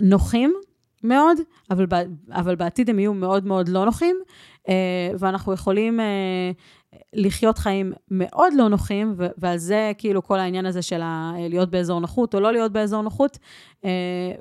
נוחים 0.00 0.54
מאוד, 1.02 1.38
אבל, 1.70 1.86
אבל 2.30 2.54
בעתיד 2.54 2.90
הם 2.90 2.98
יהיו 2.98 3.14
מאוד 3.14 3.46
מאוד 3.46 3.68
לא 3.68 3.84
נוחים, 3.84 4.16
ואנחנו 5.18 5.52
יכולים 5.52 6.00
לחיות 7.14 7.58
חיים 7.58 7.92
מאוד 8.10 8.52
לא 8.56 8.68
נוחים, 8.68 9.14
ועל 9.38 9.58
זה 9.58 9.92
כאילו 9.98 10.22
כל 10.22 10.38
העניין 10.38 10.66
הזה 10.66 10.82
של 10.82 11.02
להיות 11.50 11.70
באזור 11.70 12.00
נוחות 12.00 12.34
או 12.34 12.40
לא 12.40 12.52
להיות 12.52 12.72
באזור 12.72 13.02
נוחות, 13.02 13.38
אה, 13.84 13.90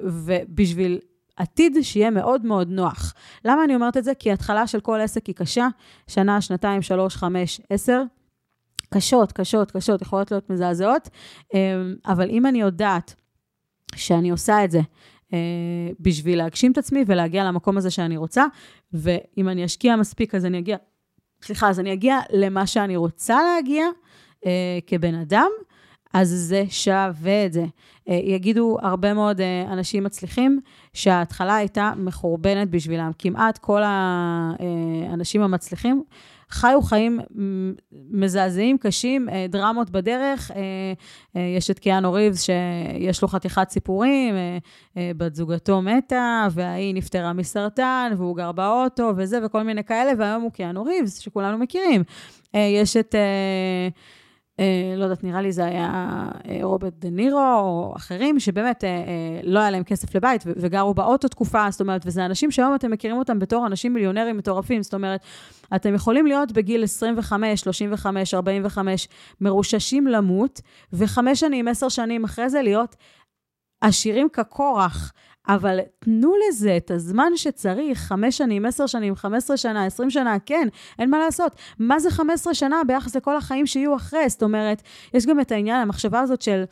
ובשביל 0.04 1.00
עתיד 1.38 1.78
שיהיה 1.82 2.10
מאוד 2.10 2.46
מאוד 2.46 2.70
נוח. 2.70 3.14
למה 3.46 3.64
אני 3.64 3.76
אומרת 3.76 3.98
את 3.98 4.04
זה? 4.04 4.16
כי 4.16 4.32
התחלה 4.32 4.68
של 4.68 4.80
כל 4.80 5.00
עסק 5.00 5.26
היא 5.26 5.36
קשה, 5.36 5.68
שנה, 6.08 6.42
שנתיים, 6.42 6.82
שלוש, 6.82 7.16
חמש, 7.16 7.62
עשר. 7.70 8.04
קשות, 8.94 9.32
קשות, 9.32 9.72
קשות, 9.72 10.02
יכולות 10.02 10.32
להיות 10.32 10.50
מזעזעות, 10.50 11.10
אה, 11.54 11.60
אבל 12.06 12.30
אם 12.30 12.46
אני 12.46 12.62
יודעת 12.62 13.16
שאני 13.96 14.30
עושה 14.30 14.64
את 14.66 14.72
זה 14.72 14.80
אה, 15.34 15.38
בשביל 16.00 16.38
להגשים 16.38 16.72
את 16.72 16.78
עצמי 16.78 17.04
ולהגיע 17.08 17.44
למקום 17.44 17.78
הזה 17.78 17.92
שאני 17.92 18.18
רוצה, 18.18 18.46
ואם 18.94 19.50
אני 19.50 19.66
אשקיע 19.66 19.96
מספיק 19.96 20.36
אז 20.36 20.46
אני 20.46 20.60
אגיע 20.60 20.78
סליחה, 21.44 21.70
אז 21.70 21.80
אני 21.80 21.94
אגיע 21.94 22.20
למה 22.34 22.68
שאני 22.68 22.96
רוצה 22.96 23.38
להגיע 23.44 23.86
אה, 24.46 24.80
כבן 24.88 25.16
אדם, 25.16 25.50
אז 26.14 26.30
זה 26.30 26.64
שווה 26.70 27.46
את 27.46 27.54
זה. 27.54 27.66
אה, 28.10 28.20
יגידו 28.24 28.78
הרבה 28.82 29.14
מאוד 29.14 29.42
אה, 29.42 29.74
אנשים 29.74 30.04
מצליחים 30.04 30.60
שההתחלה 30.94 31.56
הייתה 31.56 31.94
מחורבנת 31.98 32.70
בשבילם. 32.70 33.12
כמעט 33.20 33.58
כל 33.58 33.82
האנשים 33.86 35.42
אה, 35.42 35.46
המצליחים 35.46 36.04
חיו 36.54 36.82
חיים 36.82 37.20
מזעזעים, 38.12 38.78
קשים, 38.78 39.30
אה, 39.30 39.46
דרמות 39.50 39.90
בדרך. 39.90 40.52
אה, 40.52 40.62
אה, 41.36 41.54
יש 41.58 41.72
את 41.72 41.80
קיאנו 41.80 42.14
ריבס, 42.14 42.44
שיש 42.44 43.22
לו 43.22 43.28
חתיכת 43.28 43.70
סיפורים, 43.70 44.36
בת 44.96 45.36
זוגתו 45.36 45.82
מתה, 45.82 46.48
וההיא 46.52 46.96
נפטרה 46.96 47.34
מסרטן, 47.34 48.12
והוא 48.18 48.38
גר 48.38 48.52
באוטו, 48.52 49.14
וזה, 49.18 49.46
וכל 49.46 49.64
מיני 49.64 49.84
כאלה, 49.84 50.12
והיום 50.18 50.42
הוא 50.42 50.52
קיאנו 50.52 50.84
ריבס, 50.84 51.20
שכולנו 51.20 51.58
מכירים. 51.58 52.04
יש 52.54 52.98
את... 52.98 53.16
אה, 54.60 54.94
לא 54.98 55.04
יודעת, 55.04 55.24
נראה 55.24 55.42
לי 55.42 55.52
זה 55.52 55.66
היה 55.66 55.90
אה, 56.50 56.60
רוברט 56.62 56.94
דה 57.00 57.10
נירו 57.10 57.40
או 57.40 57.94
אחרים, 57.98 58.40
שבאמת 58.40 58.84
אה, 58.84 58.90
אה, 58.90 59.40
לא 59.44 59.60
היה 59.60 59.72
להם 59.72 59.84
כסף 59.84 60.16
לבית 60.16 60.44
וגרו 60.46 60.94
באוטו 60.94 61.28
תקופה, 61.28 61.66
זאת 61.70 61.82
אומרת, 61.82 62.02
וזה 62.06 62.26
אנשים 62.26 62.52
שהיום 62.52 62.76
אתם 62.76 62.92
מכירים 62.92 63.18
אותם 63.18 63.40
בתור 63.40 63.68
אנשים 63.68 63.94
מיליונרים 63.94 64.38
מטורפים, 64.38 64.84
זאת 64.84 64.94
אומרת, 64.94 65.20
אתם 65.76 65.94
יכולים 65.94 66.26
להיות 66.26 66.52
בגיל 66.52 66.84
25, 66.84 67.62
35, 67.62 68.34
45, 68.34 69.08
מרוששים 69.42 70.08
למות, 70.08 70.62
וחמש 70.94 71.40
שנים, 71.40 71.68
עשר 71.68 71.90
שנים 71.90 72.24
אחרי 72.24 72.50
זה 72.50 72.62
להיות 72.62 72.96
עשירים 73.84 74.30
כקורח. 74.34 75.14
אבל 75.48 75.80
תנו 76.00 76.34
לזה 76.48 76.78
את 76.78 76.92
הזמן 76.92 77.32
שצריך, 77.36 78.00
חמש 78.00 78.38
שנים, 78.38 78.66
עשר 78.66 78.88
שנים, 78.88 79.16
חמש 79.16 79.38
עשרה 79.38 79.58
שנה, 79.58 79.86
עשרים 79.86 80.10
שנה, 80.10 80.38
כן, 80.46 80.68
אין 81.00 81.10
מה 81.10 81.20
לעשות. 81.20 81.56
מה 81.80 82.00
זה 82.00 82.12
חמש 82.12 82.34
עשרה 82.34 82.54
שנה 82.54 82.82
ביחס 82.88 83.16
לכל 83.16 83.38
החיים 83.38 83.66
שיהיו 83.66 83.96
אחרי? 83.96 84.30
זאת 84.30 84.44
אומרת, 84.44 84.82
יש 85.14 85.26
גם 85.26 85.40
את 85.40 85.52
העניין, 85.52 85.82
המחשבה 85.82 86.20
הזאת 86.20 86.42
של... 86.42 86.64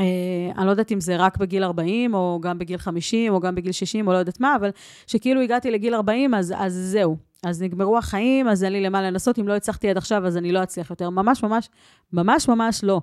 אה, 0.00 0.52
אני 0.58 0.66
לא 0.66 0.70
יודעת 0.70 0.92
אם 0.92 1.00
זה 1.00 1.16
רק 1.16 1.36
בגיל 1.36 1.64
40, 1.64 2.14
או 2.14 2.38
גם 2.42 2.58
בגיל 2.58 2.78
50, 2.78 3.32
או 3.32 3.40
גם 3.40 3.54
בגיל 3.54 3.72
60, 3.72 4.06
או 4.06 4.12
לא 4.12 4.18
יודעת 4.18 4.40
מה, 4.40 4.56
אבל 4.56 4.70
שכאילו 5.06 5.40
הגעתי 5.40 5.70
לגיל 5.70 5.94
40, 5.94 6.34
אז, 6.34 6.54
אז 6.56 6.74
זהו. 6.74 7.16
אז 7.46 7.62
נגמרו 7.62 7.98
החיים, 7.98 8.48
אז 8.48 8.64
אין 8.64 8.72
לי 8.72 8.80
למה 8.80 9.02
לנסות, 9.02 9.38
אם 9.38 9.48
לא 9.48 9.56
הצלחתי 9.56 9.90
עד 9.90 9.96
עכשיו, 9.96 10.26
אז 10.26 10.36
אני 10.36 10.52
לא 10.52 10.62
אצליח 10.62 10.90
יותר. 10.90 11.10
ממש 11.10 11.42
ממש, 11.42 11.68
ממש 12.12 12.48
ממש 12.48 12.84
לא. 12.84 13.00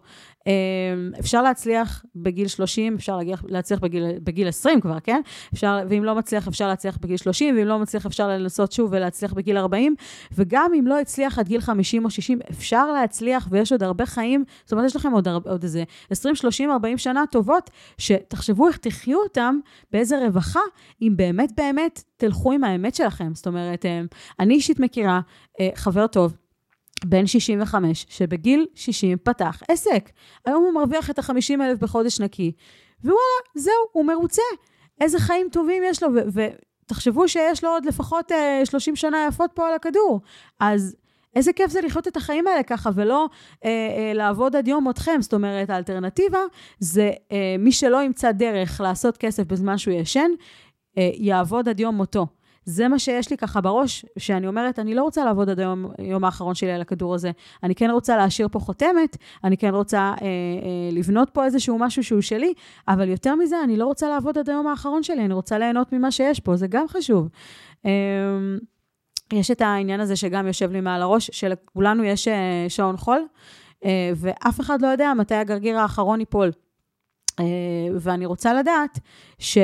אמ, 0.48 1.12
אפשר 1.20 1.42
להצליח 1.42 2.06
בגיל 2.16 2.48
30, 2.48 2.96
אפשר 2.96 3.20
להצליח 3.48 3.80
בגיל, 3.80 4.06
בגיל 4.24 4.48
20 4.48 4.82
כבר, 4.82 5.00
כן? 5.00 5.22
אפשר, 5.54 5.80
ואם 5.90 6.04
לא 6.04 6.16
מצליח, 6.16 6.48
אפשר 6.48 6.68
להצליח 6.68 6.98
בגיל 7.02 7.18
30, 7.18 7.58
ואם 7.58 7.66
לא 7.66 7.80
מצליח, 7.80 8.06
אפשר 8.06 8.28
לנסות 8.28 8.72
שוב 8.72 8.90
ולהצליח 8.94 9.34
בגיל 9.34 9.58
40, 9.58 9.96
וגם 10.32 10.72
אם 10.80 10.88
לא 10.88 11.00
הצליח 11.00 11.40
עד 11.40 11.48
גיל 11.48 11.62
50 11.62 12.06
או 12.06 12.10
60, 12.10 12.40
אפשר 12.52 12.92
להצליח, 12.92 13.48
ויש 13.52 13.72
עוד 13.72 13.84
הרבה 13.84 14.06
חיים, 14.06 14.44
זאת 14.64 14.72
אומרת, 14.72 14.86
יש 14.86 14.96
לכם 14.96 15.12
עוד, 15.12 15.28
עוד 15.28 15.64
איזה 15.64 15.84
20, 16.10 16.36
30, 16.36 16.72
40 16.72 16.98
שנה 16.98 17.24
טובות, 17.32 17.70
שתחשבו 17.98 18.68
איך 18.68 18.78
תחיו 18.78 19.20
אותם, 19.20 19.60
באיזה 19.92 20.20
רווחה, 20.20 20.60
אם 21.02 21.14
באמת 21.16 21.52
באמת 21.58 22.04
תלכו 22.18 22.52
עם 22.52 22.64
האמת 22.64 22.96
שלכם. 22.96 23.32
זאת 23.36 23.48
אומרת, 23.48 23.86
אמ, 23.86 24.06
אני 24.40 24.54
אישית 24.54 24.80
מכירה 24.80 25.20
אה, 25.60 25.70
חבר 25.76 26.08
טוב, 26.08 26.34
בן 27.06 27.28
65, 27.28 28.06
שבגיל 28.10 28.66
60 28.76 29.18
פתח 29.24 29.62
עסק. 29.68 30.10
היום 30.46 30.64
הוא 30.64 30.74
מרוויח 30.74 31.10
את 31.10 31.20
ה-50 31.20 31.62
אלף 31.62 31.80
בחודש 31.80 32.20
נקי, 32.20 32.52
ווואלה, 33.04 33.20
זהו, 33.56 33.74
הוא 33.92 34.06
מרוצה. 34.06 34.42
איזה 35.02 35.20
חיים 35.20 35.48
טובים 35.52 35.84
יש 35.86 36.04
לו, 36.04 36.10
ותחשבו 36.34 37.28
שיש 37.28 37.64
לו 37.64 37.70
עוד 37.70 37.86
לפחות 37.86 38.32
uh, 38.32 38.36
30 38.66 38.96
שנה 38.96 39.26
יפות 39.28 39.52
פה 39.54 39.68
על 39.68 39.74
הכדור. 39.74 40.22
אז 40.60 40.96
איזה 41.36 41.54
כיף 41.54 41.72
זה 41.72 41.82
לחיות 41.82 42.08
את 42.08 42.18
החיים 42.18 42.48
האלה 42.48 42.64
ככה, 42.64 42.90
ולא 42.96 43.28
uh, 43.32 43.58
uh, 43.58 43.66
לעבוד 44.14 44.56
עד 44.56 44.68
יום 44.68 44.84
מותכם. 44.84 45.18
זאת 45.22 45.34
אומרת, 45.34 45.70
האלטרנטיבה 45.70 46.40
זה 46.80 47.12
uh, 47.12 47.34
מי 47.60 47.72
שלא 47.72 48.04
ימצא 48.04 48.32
דרך 48.32 48.82
לעשות 48.82 49.18
כסף 49.18 49.44
בזמן 49.44 49.78
שהוא 49.78 49.94
ישן, 49.94 50.32
uh, 50.38 51.00
יעבוד 51.14 51.70
עד 51.70 51.80
יום 51.80 51.96
מותו. 51.96 52.28
זה 52.70 52.88
מה 52.88 53.00
שיש 53.00 53.30
לי 53.30 53.38
ככה 53.38 53.62
בראש, 53.62 54.06
שאני 54.18 54.48
אומרת, 54.48 54.80
אני 54.80 54.96
לא 54.96 55.04
רוצה 55.04 55.26
לעבוד 55.26 55.50
עד 55.50 55.60
היום, 55.60 55.86
היום 55.98 56.26
האחרון 56.26 56.56
שלי 56.56 56.72
על 56.72 56.82
הכדור 56.82 57.16
הזה. 57.16 57.32
אני 57.64 57.76
כן 57.76 57.90
רוצה 57.90 58.18
להשאיר 58.18 58.48
פה 58.52 58.60
חותמת, 58.60 59.18
אני 59.44 59.58
כן 59.58 59.76
רוצה 59.76 60.00
אה, 60.00 60.14
אה, 60.22 60.28
לבנות 60.92 61.30
פה 61.30 61.46
איזשהו 61.46 61.80
משהו 61.80 62.04
שהוא 62.04 62.22
שלי, 62.22 62.54
אבל 62.88 63.10
יותר 63.10 63.36
מזה, 63.36 63.56
אני 63.64 63.78
לא 63.78 63.86
רוצה 63.86 64.10
לעבוד 64.10 64.38
עד 64.38 64.50
היום 64.50 64.68
האחרון 64.68 65.04
שלי, 65.04 65.26
אני 65.26 65.34
רוצה 65.34 65.58
ליהנות 65.58 65.94
ממה 65.94 66.12
שיש 66.12 66.40
פה, 66.40 66.56
זה 66.56 66.68
גם 66.68 66.88
חשוב. 66.88 67.30
אה, 67.86 67.92
יש 69.34 69.52
את 69.52 69.62
העניין 69.62 70.00
הזה 70.00 70.16
שגם 70.16 70.48
יושב 70.48 70.72
לי 70.72 70.82
מעל 70.82 71.02
הראש, 71.02 71.30
שלכולנו 71.34 72.04
יש 72.04 72.28
אה, 72.28 72.66
שעון 72.68 72.98
חול, 72.98 73.26
אה, 73.86 74.12
ואף 74.16 74.60
אחד 74.60 74.82
לא 74.82 74.88
יודע 74.88 75.14
מתי 75.18 75.36
הגרגיר 75.36 75.78
האחרון 75.80 76.20
ייפול. 76.20 76.52
Uh, 77.30 77.44
ואני 78.00 78.26
רוצה 78.26 78.54
לדעת 78.54 79.00
ש... 79.38 79.58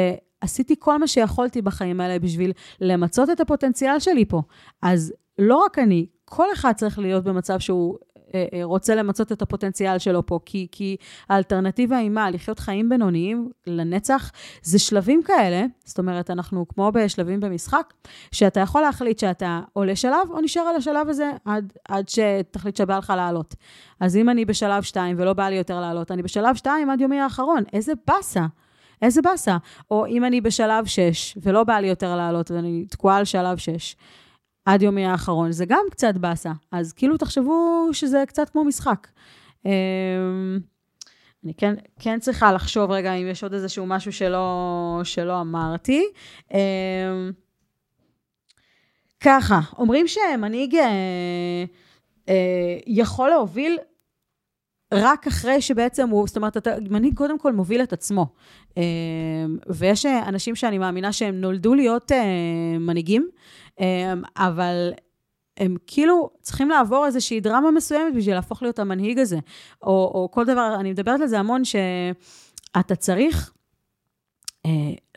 עשיתי 0.46 0.76
כל 0.80 0.98
מה 0.98 1.08
שיכולתי 1.08 1.62
בחיים 1.62 2.02
האלה 2.02 2.20
בשביל 2.20 2.52
למצות 2.82 3.30
את 3.30 3.40
הפוטנציאל 3.40 4.00
שלי 4.00 4.26
פה. 4.26 4.42
אז 4.82 5.14
לא 5.40 5.56
רק 5.66 5.80
אני, 5.80 6.06
כל 6.26 6.48
אחד 6.54 6.74
צריך 6.74 7.00
להיות 7.00 7.24
במצב 7.24 7.60
שהוא 7.60 7.98
אה, 8.36 8.46
אה, 8.54 8.64
רוצה 8.64 8.96
למצות 8.96 9.32
את 9.32 9.42
הפוטנציאל 9.42 10.00
שלו 10.00 10.26
פה, 10.26 10.40
כי, 10.46 10.68
כי 10.72 10.98
האלטרנטיבה 11.30 11.98
היא 11.98 12.10
מה? 12.10 12.30
לחיות 12.30 12.60
חיים 12.60 12.90
בינוניים 12.90 13.50
לנצח, 13.68 14.32
זה 14.62 14.80
שלבים 14.80 15.24
כאלה, 15.24 15.66
זאת 15.86 16.00
אומרת, 16.00 16.30
אנחנו 16.30 16.68
כמו 16.68 16.92
בשלבים 16.92 17.40
במשחק, 17.40 17.94
שאתה 18.32 18.60
יכול 18.60 18.82
להחליט 18.82 19.20
שאתה 19.20 19.62
עולה 19.74 19.96
שלב, 19.96 20.30
או 20.30 20.42
נשאר 20.42 20.62
על 20.62 20.76
השלב 20.76 21.10
הזה 21.10 21.32
עד, 21.46 21.74
עד 21.90 22.10
שתחליט 22.10 22.76
שבא 22.76 22.98
לך 22.98 23.14
לעלות. 23.16 23.56
אז 24.00 24.18
אם 24.18 24.30
אני 24.30 24.46
בשלב 24.46 24.84
2 24.84 25.16
ולא 25.20 25.34
בא 25.34 25.50
לי 25.50 25.56
יותר 25.56 25.80
לעלות, 25.80 26.12
אני 26.12 26.24
בשלב 26.24 26.56
2 26.56 26.90
עד 26.90 27.02
יומי 27.02 27.20
האחרון, 27.20 27.64
איזה 27.74 27.94
באסה. 28.08 28.46
איזה 29.02 29.22
באסה. 29.22 29.58
או 29.92 30.06
אם 30.06 30.26
אני 30.26 30.42
בשלב 30.42 30.86
6, 30.86 31.38
ולא 31.42 31.64
בא 31.64 31.74
לי 31.74 31.88
יותר 31.88 32.16
לעלות, 32.16 32.52
ואני 32.52 32.86
תקועה 32.86 33.18
על 33.18 33.26
שלב 33.26 33.58
6, 33.58 33.96
עד 34.66 34.82
יומי 34.82 35.06
האחרון, 35.06 35.52
זה 35.52 35.66
גם 35.66 35.84
קצת 35.92 36.14
באסה. 36.18 36.52
אז 36.72 36.94
כאילו 36.94 37.18
תחשבו 37.18 37.90
שזה 37.92 38.24
קצת 38.28 38.50
כמו 38.50 38.64
משחק. 38.64 39.08
אמ, 39.66 39.72
אני 41.44 41.54
כן, 41.54 41.74
כן 42.00 42.20
צריכה 42.20 42.52
לחשוב 42.52 42.92
רגע 42.92 43.14
אם 43.14 43.28
יש 43.28 43.44
עוד 43.44 43.54
איזשהו 43.54 43.86
משהו 43.86 44.14
שלא, 44.14 45.02
שלא 45.04 45.42
אמרתי. 45.42 46.04
אמ, 46.54 47.32
ככה, 49.20 49.60
אומרים 49.78 50.08
שמנהיג 50.08 50.76
אה, 50.76 51.64
אה, 52.30 52.78
יכול 52.88 53.30
להוביל 53.30 53.78
רק 54.96 55.28
אחרי 55.28 55.62
שבעצם 55.62 56.10
הוא, 56.10 56.28
זאת 56.28 56.38
אומרת, 56.38 56.68
מנהיג 56.90 57.18
קודם 57.18 57.40
כל 57.40 57.54
מוביל 57.54 57.84
את 57.84 57.94
עצמו. 57.94 58.28
אה, 58.78 58.84
ויש 59.70 60.06
אנשים 60.06 60.56
שאני 60.56 60.78
מאמינה 60.78 61.14
שהם 61.14 61.42
נולדו 61.42 61.74
להיות 61.74 62.12
אה, 62.12 62.24
מנהיגים, 62.80 63.30
אה, 63.80 64.14
אבל 64.38 64.92
הם 65.58 65.76
כאילו 65.88 66.30
צריכים 66.42 66.70
לעבור 66.70 67.06
איזושהי 67.06 67.40
דרמה 67.40 67.72
מסוימת 67.72 68.16
בשביל 68.16 68.36
להפוך 68.36 68.62
להיות 68.62 68.80
המנהיג 68.80 69.20
הזה. 69.20 69.40
או, 69.84 70.12
או 70.16 70.30
כל 70.32 70.46
דבר, 70.46 70.76
אני 70.80 70.92
מדברת 70.92 71.22
על 71.22 71.28
זה 71.28 71.40
המון, 71.40 71.62
שאתה 71.66 72.96
צריך 72.96 73.55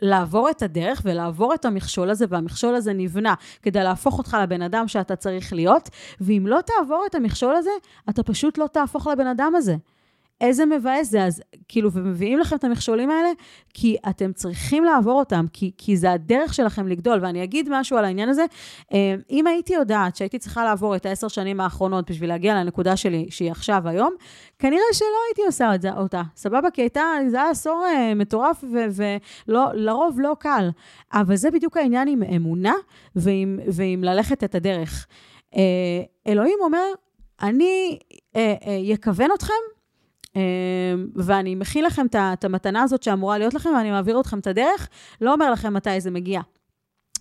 לעבור 0.01 0.49
את 0.49 0.61
הדרך 0.61 1.01
ולעבור 1.05 1.53
את 1.53 1.65
המכשול 1.65 2.09
הזה, 2.09 2.25
והמכשול 2.29 2.75
הזה 2.75 2.93
נבנה 2.93 3.33
כדי 3.61 3.83
להפוך 3.83 4.17
אותך 4.17 4.37
לבן 4.43 4.61
אדם 4.61 4.87
שאתה 4.87 5.15
צריך 5.15 5.53
להיות, 5.53 5.89
ואם 6.21 6.43
לא 6.47 6.59
תעבור 6.65 7.03
את 7.09 7.15
המכשול 7.15 7.55
הזה, 7.55 7.71
אתה 8.09 8.23
פשוט 8.23 8.57
לא 8.57 8.67
תהפוך 8.67 9.07
לבן 9.07 9.27
אדם 9.27 9.53
הזה. 9.55 9.75
איזה 10.41 10.65
מבאס 10.65 11.09
זה, 11.09 11.23
אז 11.23 11.41
כאילו, 11.67 11.91
ומביאים 11.91 12.39
לכם 12.39 12.55
את 12.55 12.63
המכשולים 12.63 13.09
האלה, 13.09 13.29
כי 13.73 13.95
אתם 14.09 14.33
צריכים 14.33 14.83
לעבור 14.83 15.19
אותם, 15.19 15.45
כי, 15.53 15.71
כי 15.77 15.97
זה 15.97 16.11
הדרך 16.11 16.53
שלכם 16.53 16.87
לגדול. 16.87 17.19
ואני 17.21 17.43
אגיד 17.43 17.69
משהו 17.71 17.97
על 17.97 18.05
העניין 18.05 18.29
הזה, 18.29 18.45
אה, 18.93 19.15
אם 19.29 19.47
הייתי 19.47 19.73
יודעת 19.73 20.15
שהייתי 20.15 20.39
צריכה 20.39 20.63
לעבור 20.63 20.95
את 20.95 21.05
העשר 21.05 21.27
שנים 21.27 21.59
האחרונות 21.59 22.11
בשביל 22.11 22.29
להגיע 22.29 22.55
לנקודה 22.55 22.97
שלי, 22.97 23.27
שהיא 23.29 23.51
עכשיו 23.51 23.81
היום, 23.85 24.13
כנראה 24.59 24.81
שלא 24.93 25.07
הייתי 25.29 25.45
עושה 25.45 25.75
את 25.75 25.81
זה, 25.81 25.91
אותה. 25.93 26.21
סבבה? 26.35 26.71
כי 26.71 26.81
הייתה, 26.81 27.03
זה 27.27 27.41
היה 27.41 27.49
עשור 27.49 27.85
uh, 27.85 28.15
מטורף 28.15 28.63
ולרוב 29.47 30.19
לא 30.19 30.35
קל. 30.39 30.69
אבל 31.13 31.35
זה 31.35 31.51
בדיוק 31.51 31.77
העניין 31.77 32.07
עם 32.07 32.23
אמונה 32.23 32.73
ועם, 33.15 33.59
ועם 33.67 34.03
ללכת 34.03 34.43
את 34.43 34.55
הדרך. 34.55 35.07
Uh, 35.53 35.57
אלוהים 36.27 36.57
אומר, 36.61 36.85
אני 37.41 37.99
אכוון 38.93 39.29
אתכם 39.35 39.78
ואני 41.15 41.55
מכין 41.55 41.85
לכם 41.85 42.05
את 42.15 42.43
המתנה 42.43 42.83
הזאת 42.83 43.03
שאמורה 43.03 43.37
להיות 43.37 43.53
לכם, 43.53 43.69
ואני 43.75 43.91
מעביר 43.91 44.19
אתכם 44.19 44.39
את 44.39 44.47
הדרך, 44.47 44.89
לא 45.21 45.33
אומר 45.33 45.51
לכם 45.51 45.73
מתי 45.73 46.01
זה 46.01 46.11
מגיע. 46.11 46.41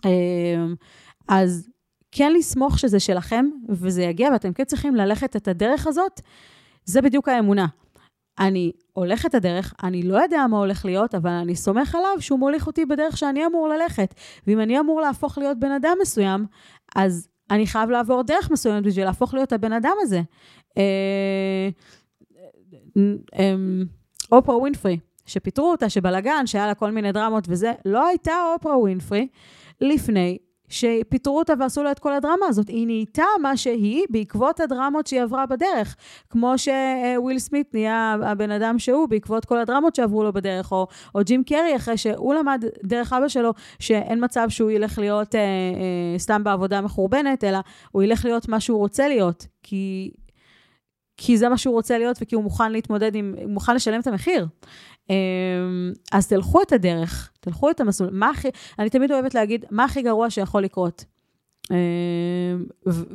אמ, 0.05 0.75
אז 1.29 1.69
כן 2.13 2.33
לסמוך 2.33 2.79
שזה 2.79 3.01
שלכם, 3.01 3.47
וזה 3.69 4.03
יגיע, 4.03 4.31
ואתם 4.33 4.53
כן 4.53 4.65
צריכים 4.65 4.95
ללכת 4.95 5.37
את 5.37 5.49
הדרך 5.49 5.87
הזאת, 5.87 6.21
זה 6.85 7.03
בדיוק 7.03 7.29
האמונה. 7.29 7.67
אני 8.39 8.73
הולך 8.93 9.27
את 9.27 9.35
הדרך, 9.35 9.75
אני 9.83 10.03
לא 10.03 10.23
יודע 10.23 10.47
מה 10.51 10.59
הולך 10.59 10.85
להיות, 10.85 11.15
אבל 11.15 11.31
אני 11.31 11.57
סומך 11.57 11.95
עליו 11.95 12.17
שהוא 12.21 12.39
מוליך 12.39 12.67
אותי 12.67 12.87
בדרך 12.87 13.17
שאני 13.17 13.47
אמור 13.47 13.69
ללכת. 13.69 14.15
ואם 14.47 14.61
אני 14.61 14.81
אמור 14.81 15.01
להפוך 15.01 15.39
להיות 15.39 15.59
בן 15.59 15.73
אדם 15.73 15.97
מסוים, 16.03 16.47
אז 16.97 17.29
אני 17.51 17.67
חייב 17.67 17.91
לעבור 17.91 18.23
דרך 18.23 18.51
מסוימת 18.51 18.83
בשביל 18.83 19.05
להפוך 19.05 19.35
להיות 19.35 19.53
הבן 19.53 19.73
אדם 19.73 19.95
הזה. 20.01 20.21
אה, 20.79 21.69
אופרה 24.33 24.59
ווינפרי, 24.59 24.99
שפיטרו 25.27 25.71
אותה, 25.71 25.89
שבלאגן, 25.89 26.47
שהיה 26.47 26.67
לה 26.67 26.75
כל 26.75 26.91
מיני 26.91 27.13
דרמות 27.13 27.45
וזה, 27.49 27.73
לא 27.85 28.07
הייתה 28.07 28.33
אופרה 28.55 28.79
ווינפרי 28.79 29.29
לפני 29.81 30.39
שפיטרו 30.69 31.39
אותה 31.39 31.53
ועשו 31.59 31.83
לה 31.83 31.91
את 31.91 31.99
כל 31.99 32.13
הדרמה 32.13 32.47
הזאת. 32.49 32.69
היא 32.69 32.87
נהייתה 32.87 33.25
מה 33.43 33.57
שהיא 33.57 34.05
בעקבות 34.11 34.61
הדרמות 34.61 35.07
שהיא 35.07 35.23
עברה 35.23 35.47
בדרך. 35.47 35.97
כמו 36.31 36.55
שוויל 36.59 37.39
סמית 37.39 37.75
נהיה 37.75 38.17
הבן 38.23 38.51
אדם 38.51 38.79
שהוא 38.79 39.09
בעקבות 39.09 39.45
כל 39.45 39.59
הדרמות 39.59 39.95
שעברו 39.95 40.25
לו 40.25 40.33
בדרך, 40.33 40.73
או, 40.73 40.87
או 41.15 41.21
ג'ים 41.25 41.45
קרי 41.45 41.77
אחרי 41.77 41.97
שהוא 41.97 42.35
למד 42.35 42.65
דרך 42.85 43.13
אבא 43.13 43.29
שלו, 43.29 43.53
שאין 43.79 44.25
מצב 44.25 44.47
שהוא 44.49 44.71
ילך 44.71 44.99
להיות 44.99 45.35
אה, 45.35 45.41
אה, 45.41 46.19
סתם 46.19 46.45
בעבודה 46.45 46.81
מחורבנת, 46.81 47.45
אלא 47.45 47.59
הוא 47.93 48.03
ילך 48.03 48.25
להיות 48.25 48.49
מה 48.49 48.61
שהוא 48.61 48.79
רוצה 48.79 49.09
להיות. 49.09 49.47
כי 49.63 50.11
כי 51.19 51.39
זה 51.39 51.49
מה 51.49 51.59
שהוא 51.59 51.75
רוצה 51.75 51.99
להיות 51.99 52.19
וכי 52.21 52.35
הוא 52.35 52.45
מוכן 52.45 52.73
להתמודד 52.73 53.15
עם, 53.15 53.35
הוא 53.43 53.51
מוכן 53.51 53.75
לשלם 53.75 54.01
את 54.01 54.07
המחיר. 54.07 54.47
אמ, 55.11 55.15
אז 56.13 56.29
תלכו 56.29 56.63
את 56.63 56.73
הדרך, 56.73 57.31
תלכו 57.41 57.71
את 57.71 57.81
המסלול. 57.81 58.11
מה 58.13 58.31
הכי, 58.31 58.49
אני 58.79 58.91
תמיד 58.91 59.13
אוהבת 59.13 59.35
להגיד, 59.35 59.65
מה 59.71 59.85
הכי 59.85 60.03
גרוע 60.03 60.31
שיכול 60.31 60.63
לקרות? 60.63 61.05
אמ, 61.71 62.65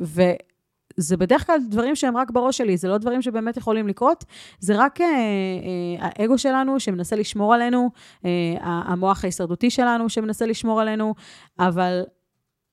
וזה 0.00 1.16
בדרך 1.16 1.46
כלל 1.46 1.56
דברים 1.70 1.96
שהם 1.96 2.16
רק 2.16 2.30
בראש 2.30 2.58
שלי, 2.58 2.76
זה 2.76 2.88
לא 2.88 2.98
דברים 2.98 3.22
שבאמת 3.22 3.56
יכולים 3.56 3.88
לקרות, 3.88 4.24
זה 4.58 4.74
רק 4.76 5.00
אה, 5.00 5.06
אה, 5.06 6.08
האגו 6.18 6.38
שלנו 6.38 6.80
שמנסה 6.80 7.16
לשמור 7.16 7.54
עלינו, 7.54 7.90
אה, 8.24 8.30
המוח 8.62 9.24
ההישרדותי 9.24 9.70
שלנו 9.70 10.08
שמנסה 10.08 10.46
לשמור 10.46 10.80
עלינו, 10.80 11.14
אבל 11.58 12.02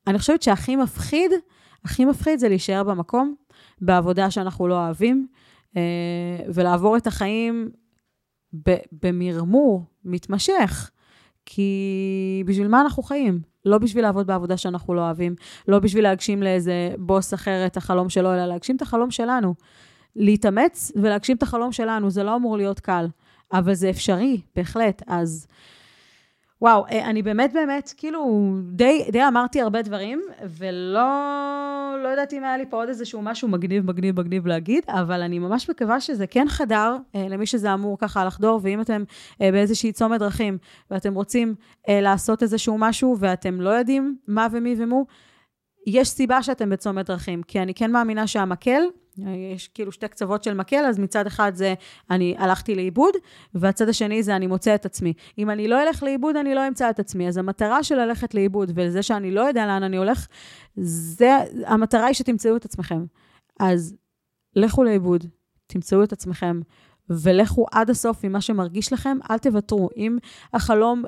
אני 0.08 0.20
חושבת 0.20 0.41
שהכי 0.41 0.76
מפחיד, 0.76 1.32
הכי 1.86 2.06
מפחיד 2.06 2.39
זה 2.39 2.50
להישאר 2.50 2.84
במקום, 2.84 3.36
בעבודה 3.82 4.32
שאנחנו 4.32 4.67
לא 4.67 4.86
אוהבים, 4.86 5.28
אה, 5.78 5.82
ולעבור 6.54 6.97
את 6.97 7.08
החיים 7.08 7.69
במרמור 9.04 9.84
מתמשך. 10.06 10.91
כי 11.45 12.43
בשביל 12.45 12.67
מה 12.67 12.82
אנחנו 12.82 13.04
חיים? 13.04 13.41
לא 13.65 13.78
בשביל 13.78 14.04
לעבוד 14.04 14.28
בעבודה 14.28 14.58
שאנחנו 14.58 14.93
לא 14.93 15.02
אוהבים, 15.02 15.36
לא 15.67 15.80
בשביל 15.80 16.04
להגשים 16.04 16.43
לאיזה 16.43 16.93
בוס 16.97 17.34
אחר 17.34 17.65
את 17.65 17.78
החלום 17.78 18.10
שלו, 18.10 18.34
אלא 18.34 18.45
להגשים 18.45 18.76
את 18.76 18.82
החלום 18.82 19.12
שלנו. 19.12 19.56
להתאמץ 20.15 20.91
ולהגשים 20.95 21.38
את 21.38 21.43
החלום 21.43 21.71
שלנו, 21.71 22.10
זה 22.10 22.24
לא 22.24 22.36
אמור 22.36 22.58
להיות 22.58 22.80
קל, 22.80 23.08
אבל 23.54 23.74
זה 23.74 23.89
אפשרי, 23.89 24.41
בהחלט. 24.56 25.04
אז 25.08 25.47
וואו, 26.62 26.86
אה, 26.91 27.10
אני 27.10 27.21
באמת 27.21 27.54
באמת, 27.54 27.93
כאילו, 27.97 28.52
די, 28.71 29.06
די 29.12 29.28
אמרתי 29.28 29.62
הרבה 29.62 29.82
דברים, 29.82 30.21
ולא 30.43 31.10
לא 32.04 32.08
יודעת 32.10 32.34
אם 32.34 32.43
היה 32.43 32.58
לי 32.58 32.65
פה 32.69 32.78
עוד 32.78 32.89
איזשהו 32.89 33.21
משהו 33.21 33.47
מגניב, 33.47 33.86
מגניב, 33.86 34.19
מגניב 34.19 34.47
להגיד, 34.47 34.84
אבל 34.88 35.21
אני 35.21 35.39
ממש 35.39 35.69
מקווה 35.69 36.02
שזה 36.02 36.28
כן 36.28 36.45
חדר 36.50 36.97
אה, 37.15 37.28
למי 37.30 37.45
שזה 37.45 37.74
אמור 37.74 37.97
ככה 38.00 38.26
לחדור, 38.26 38.60
ואם 38.63 38.82
אתם 38.82 39.04
אה, 39.41 39.52
באיזושהי 39.52 39.91
צומת 39.91 40.19
דרכים, 40.19 40.58
ואתם 40.91 41.13
רוצים 41.13 41.56
אה, 41.89 42.02
לעשות 42.02 42.43
איזשהו 42.43 42.78
משהו, 42.78 43.15
ואתם 43.19 43.62
לא 43.62 43.69
יודעים 43.69 44.17
מה 44.28 44.47
ומי 44.52 44.76
ומו, 44.78 45.06
יש 45.88 46.10
סיבה 46.10 46.43
שאתם 46.43 46.69
בצומת 46.69 47.06
דרכים, 47.06 47.43
כי 47.43 47.60
אני 47.60 47.74
כן 47.74 47.91
מאמינה 47.91 48.28
שהמקל 48.28 48.82
יש 49.17 49.67
כאילו 49.67 49.91
שתי 49.91 50.08
קצוות 50.08 50.43
של 50.43 50.54
מקל, 50.54 50.86
אז 50.86 51.00
מצד 51.00 51.28
אחד 51.28 51.52
זה 51.56 51.74
אני 52.10 52.36
הלכתי 52.38 52.76
לאיבוד, 52.76 53.13
והצד 53.56 53.89
השני 53.89 54.24
זה 54.24 54.36
אני 54.36 54.47
מוצא 54.47 54.76
את 54.76 54.86
עצמי. 54.86 55.13
אם 55.38 55.50
אני 55.50 55.67
לא 55.67 55.84
אלך 55.84 56.04
לאיבוד, 56.04 56.36
אני 56.36 56.56
לא 56.56 56.67
אמצא 56.67 56.89
את 56.89 57.00
עצמי. 57.00 57.28
אז 57.28 57.38
המטרה 57.38 57.84
של 57.84 57.95
ללכת 57.95 58.34
לאיבוד 58.34 58.71
וזה 58.76 59.04
שאני 59.04 59.32
לא 59.32 59.41
יודע 59.41 59.65
לאן 59.65 59.84
אני 59.84 59.97
הולך, 59.97 60.28
זה, 60.78 61.38
המטרה 61.65 62.06
היא 62.06 62.13
שתמצאו 62.13 62.56
את 62.56 62.65
עצמכם. 62.65 63.06
אז 63.60 63.95
לכו 64.56 64.84
לאיבוד, 64.84 65.26
תמצאו 65.67 66.04
את 66.04 66.13
עצמכם. 66.13 66.62
ולכו 67.10 67.65
עד 67.71 67.89
הסוף 67.89 68.19
עם 68.24 68.32
מה 68.32 68.41
שמרגיש 68.41 68.93
לכם, 68.93 69.17
אל 69.32 69.38
תוותרו. 69.38 69.89
אם 69.97 70.17
החלום 70.54 71.04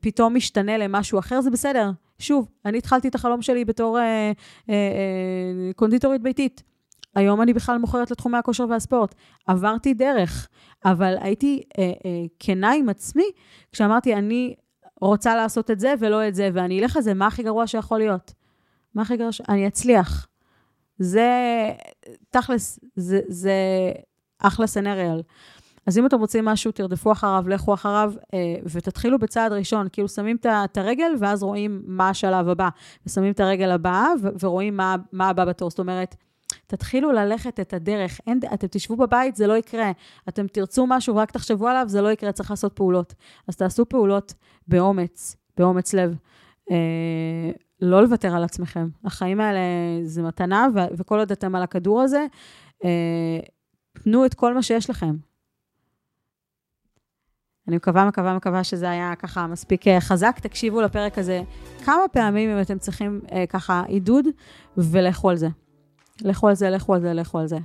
פתאום 0.00 0.34
משתנה 0.34 0.78
למשהו 0.78 1.18
אחר, 1.18 1.40
זה 1.40 1.50
בסדר. 1.50 1.90
שוב, 2.18 2.48
אני 2.64 2.78
התחלתי 2.78 3.08
את 3.08 3.14
החלום 3.14 3.42
שלי 3.42 3.64
בתור 3.64 3.98
אה, 3.98 4.02
אה, 4.04 4.32
אה, 4.74 5.72
קונדיטורית 5.76 6.22
ביתית. 6.22 6.62
היום 7.16 7.42
אני 7.42 7.54
בכלל 7.54 7.78
מוכרת 7.78 8.10
לתחומי 8.10 8.38
הכושר 8.38 8.64
והספורט. 8.70 9.14
עברתי 9.46 9.94
דרך, 9.94 10.48
אבל 10.84 11.14
הייתי 11.20 11.62
אה, 11.78 11.84
אה, 11.84 12.24
כנה 12.38 12.72
עם 12.72 12.88
עצמי 12.88 13.24
כשאמרתי, 13.72 14.14
אני 14.14 14.54
רוצה 15.00 15.36
לעשות 15.36 15.70
את 15.70 15.80
זה 15.80 15.94
ולא 15.98 16.28
את 16.28 16.34
זה, 16.34 16.50
ואני 16.52 16.80
אלך 16.80 16.98
זה, 17.00 17.14
מה 17.14 17.26
הכי 17.26 17.42
גרוע 17.42 17.66
שיכול 17.66 17.98
להיות? 17.98 18.32
מה 18.94 19.02
הכי 19.02 19.16
גרוע 19.16 19.32
ש... 19.32 19.40
אני 19.48 19.66
אצליח. 19.66 20.26
זה, 20.98 21.30
תכלס, 22.30 22.78
זה, 22.96 23.20
זה 23.28 23.52
אחלה 24.38 24.66
סנריאל. 24.66 25.22
אז 25.86 25.98
אם 25.98 26.06
אתם 26.06 26.18
רוצים 26.18 26.44
משהו, 26.44 26.72
תרדפו 26.72 27.12
אחריו, 27.12 27.44
לכו 27.48 27.74
אחריו, 27.74 28.12
אה, 28.34 28.54
ותתחילו 28.72 29.18
בצעד 29.18 29.52
ראשון, 29.52 29.88
כאילו 29.92 30.08
שמים 30.08 30.36
את 30.44 30.76
הרגל, 30.78 31.12
ואז 31.20 31.42
רואים 31.42 31.82
מה 31.86 32.08
השלב 32.08 32.48
הבא. 32.48 32.68
ושמים 33.06 33.32
את 33.32 33.40
הרגל 33.40 33.70
הבאה, 33.70 34.08
ורואים 34.40 34.76
מה, 34.76 34.96
מה 35.12 35.28
הבא 35.28 35.44
בתור. 35.44 35.70
זאת 35.70 35.78
אומרת, 35.78 36.16
תתחילו 36.66 37.12
ללכת 37.12 37.60
את 37.60 37.72
הדרך. 37.72 38.20
אין, 38.26 38.40
אתם 38.54 38.66
תשבו 38.66 38.96
בבית, 38.96 39.36
זה 39.36 39.46
לא 39.46 39.56
יקרה. 39.56 39.92
אתם 40.28 40.46
תרצו 40.46 40.86
משהו 40.86 41.14
ורק 41.14 41.30
תחשבו 41.30 41.68
עליו, 41.68 41.84
זה 41.86 42.02
לא 42.02 42.12
יקרה, 42.12 42.32
צריך 42.32 42.50
לעשות 42.50 42.72
פעולות. 42.72 43.14
אז 43.48 43.56
תעשו 43.56 43.88
פעולות 43.88 44.34
באומץ, 44.68 45.36
באומץ 45.56 45.94
לב. 45.94 46.16
אה, 46.70 47.50
לא 47.80 48.02
לוותר 48.02 48.36
על 48.36 48.44
עצמכם. 48.44 48.88
החיים 49.04 49.40
האלה 49.40 49.60
זה 50.02 50.22
מתנה, 50.22 50.66
ו- 50.74 50.96
וכל 50.96 51.18
עוד 51.18 51.32
אתם 51.32 51.54
על 51.54 51.62
הכדור 51.62 52.02
הזה, 52.02 52.26
אה, 52.84 53.38
תנו 53.92 54.26
את 54.26 54.34
כל 54.34 54.54
מה 54.54 54.62
שיש 54.62 54.90
לכם. 54.90 55.16
אני 57.68 57.76
מקווה, 57.76 58.04
מקווה, 58.04 58.36
מקווה 58.36 58.64
שזה 58.64 58.90
היה 58.90 59.14
ככה 59.18 59.46
מספיק 59.46 59.88
אה, 59.88 60.00
חזק. 60.00 60.38
תקשיבו 60.42 60.80
לפרק 60.80 61.18
הזה 61.18 61.42
כמה 61.84 62.08
פעמים 62.12 62.50
אם 62.50 62.60
אתם 62.60 62.78
צריכים 62.78 63.20
ככה 63.48 63.82
עידוד, 63.86 64.26
ולכו 64.76 65.30
על 65.30 65.36
זה. 65.36 65.48
לכו 66.20 66.48
על 66.48 66.54
זה, 66.54 66.70
לכו 66.70 66.94
על 66.94 67.00
זה, 67.00 67.12
לכו 67.14 67.38
על 67.38 67.46
זה. 67.46 67.58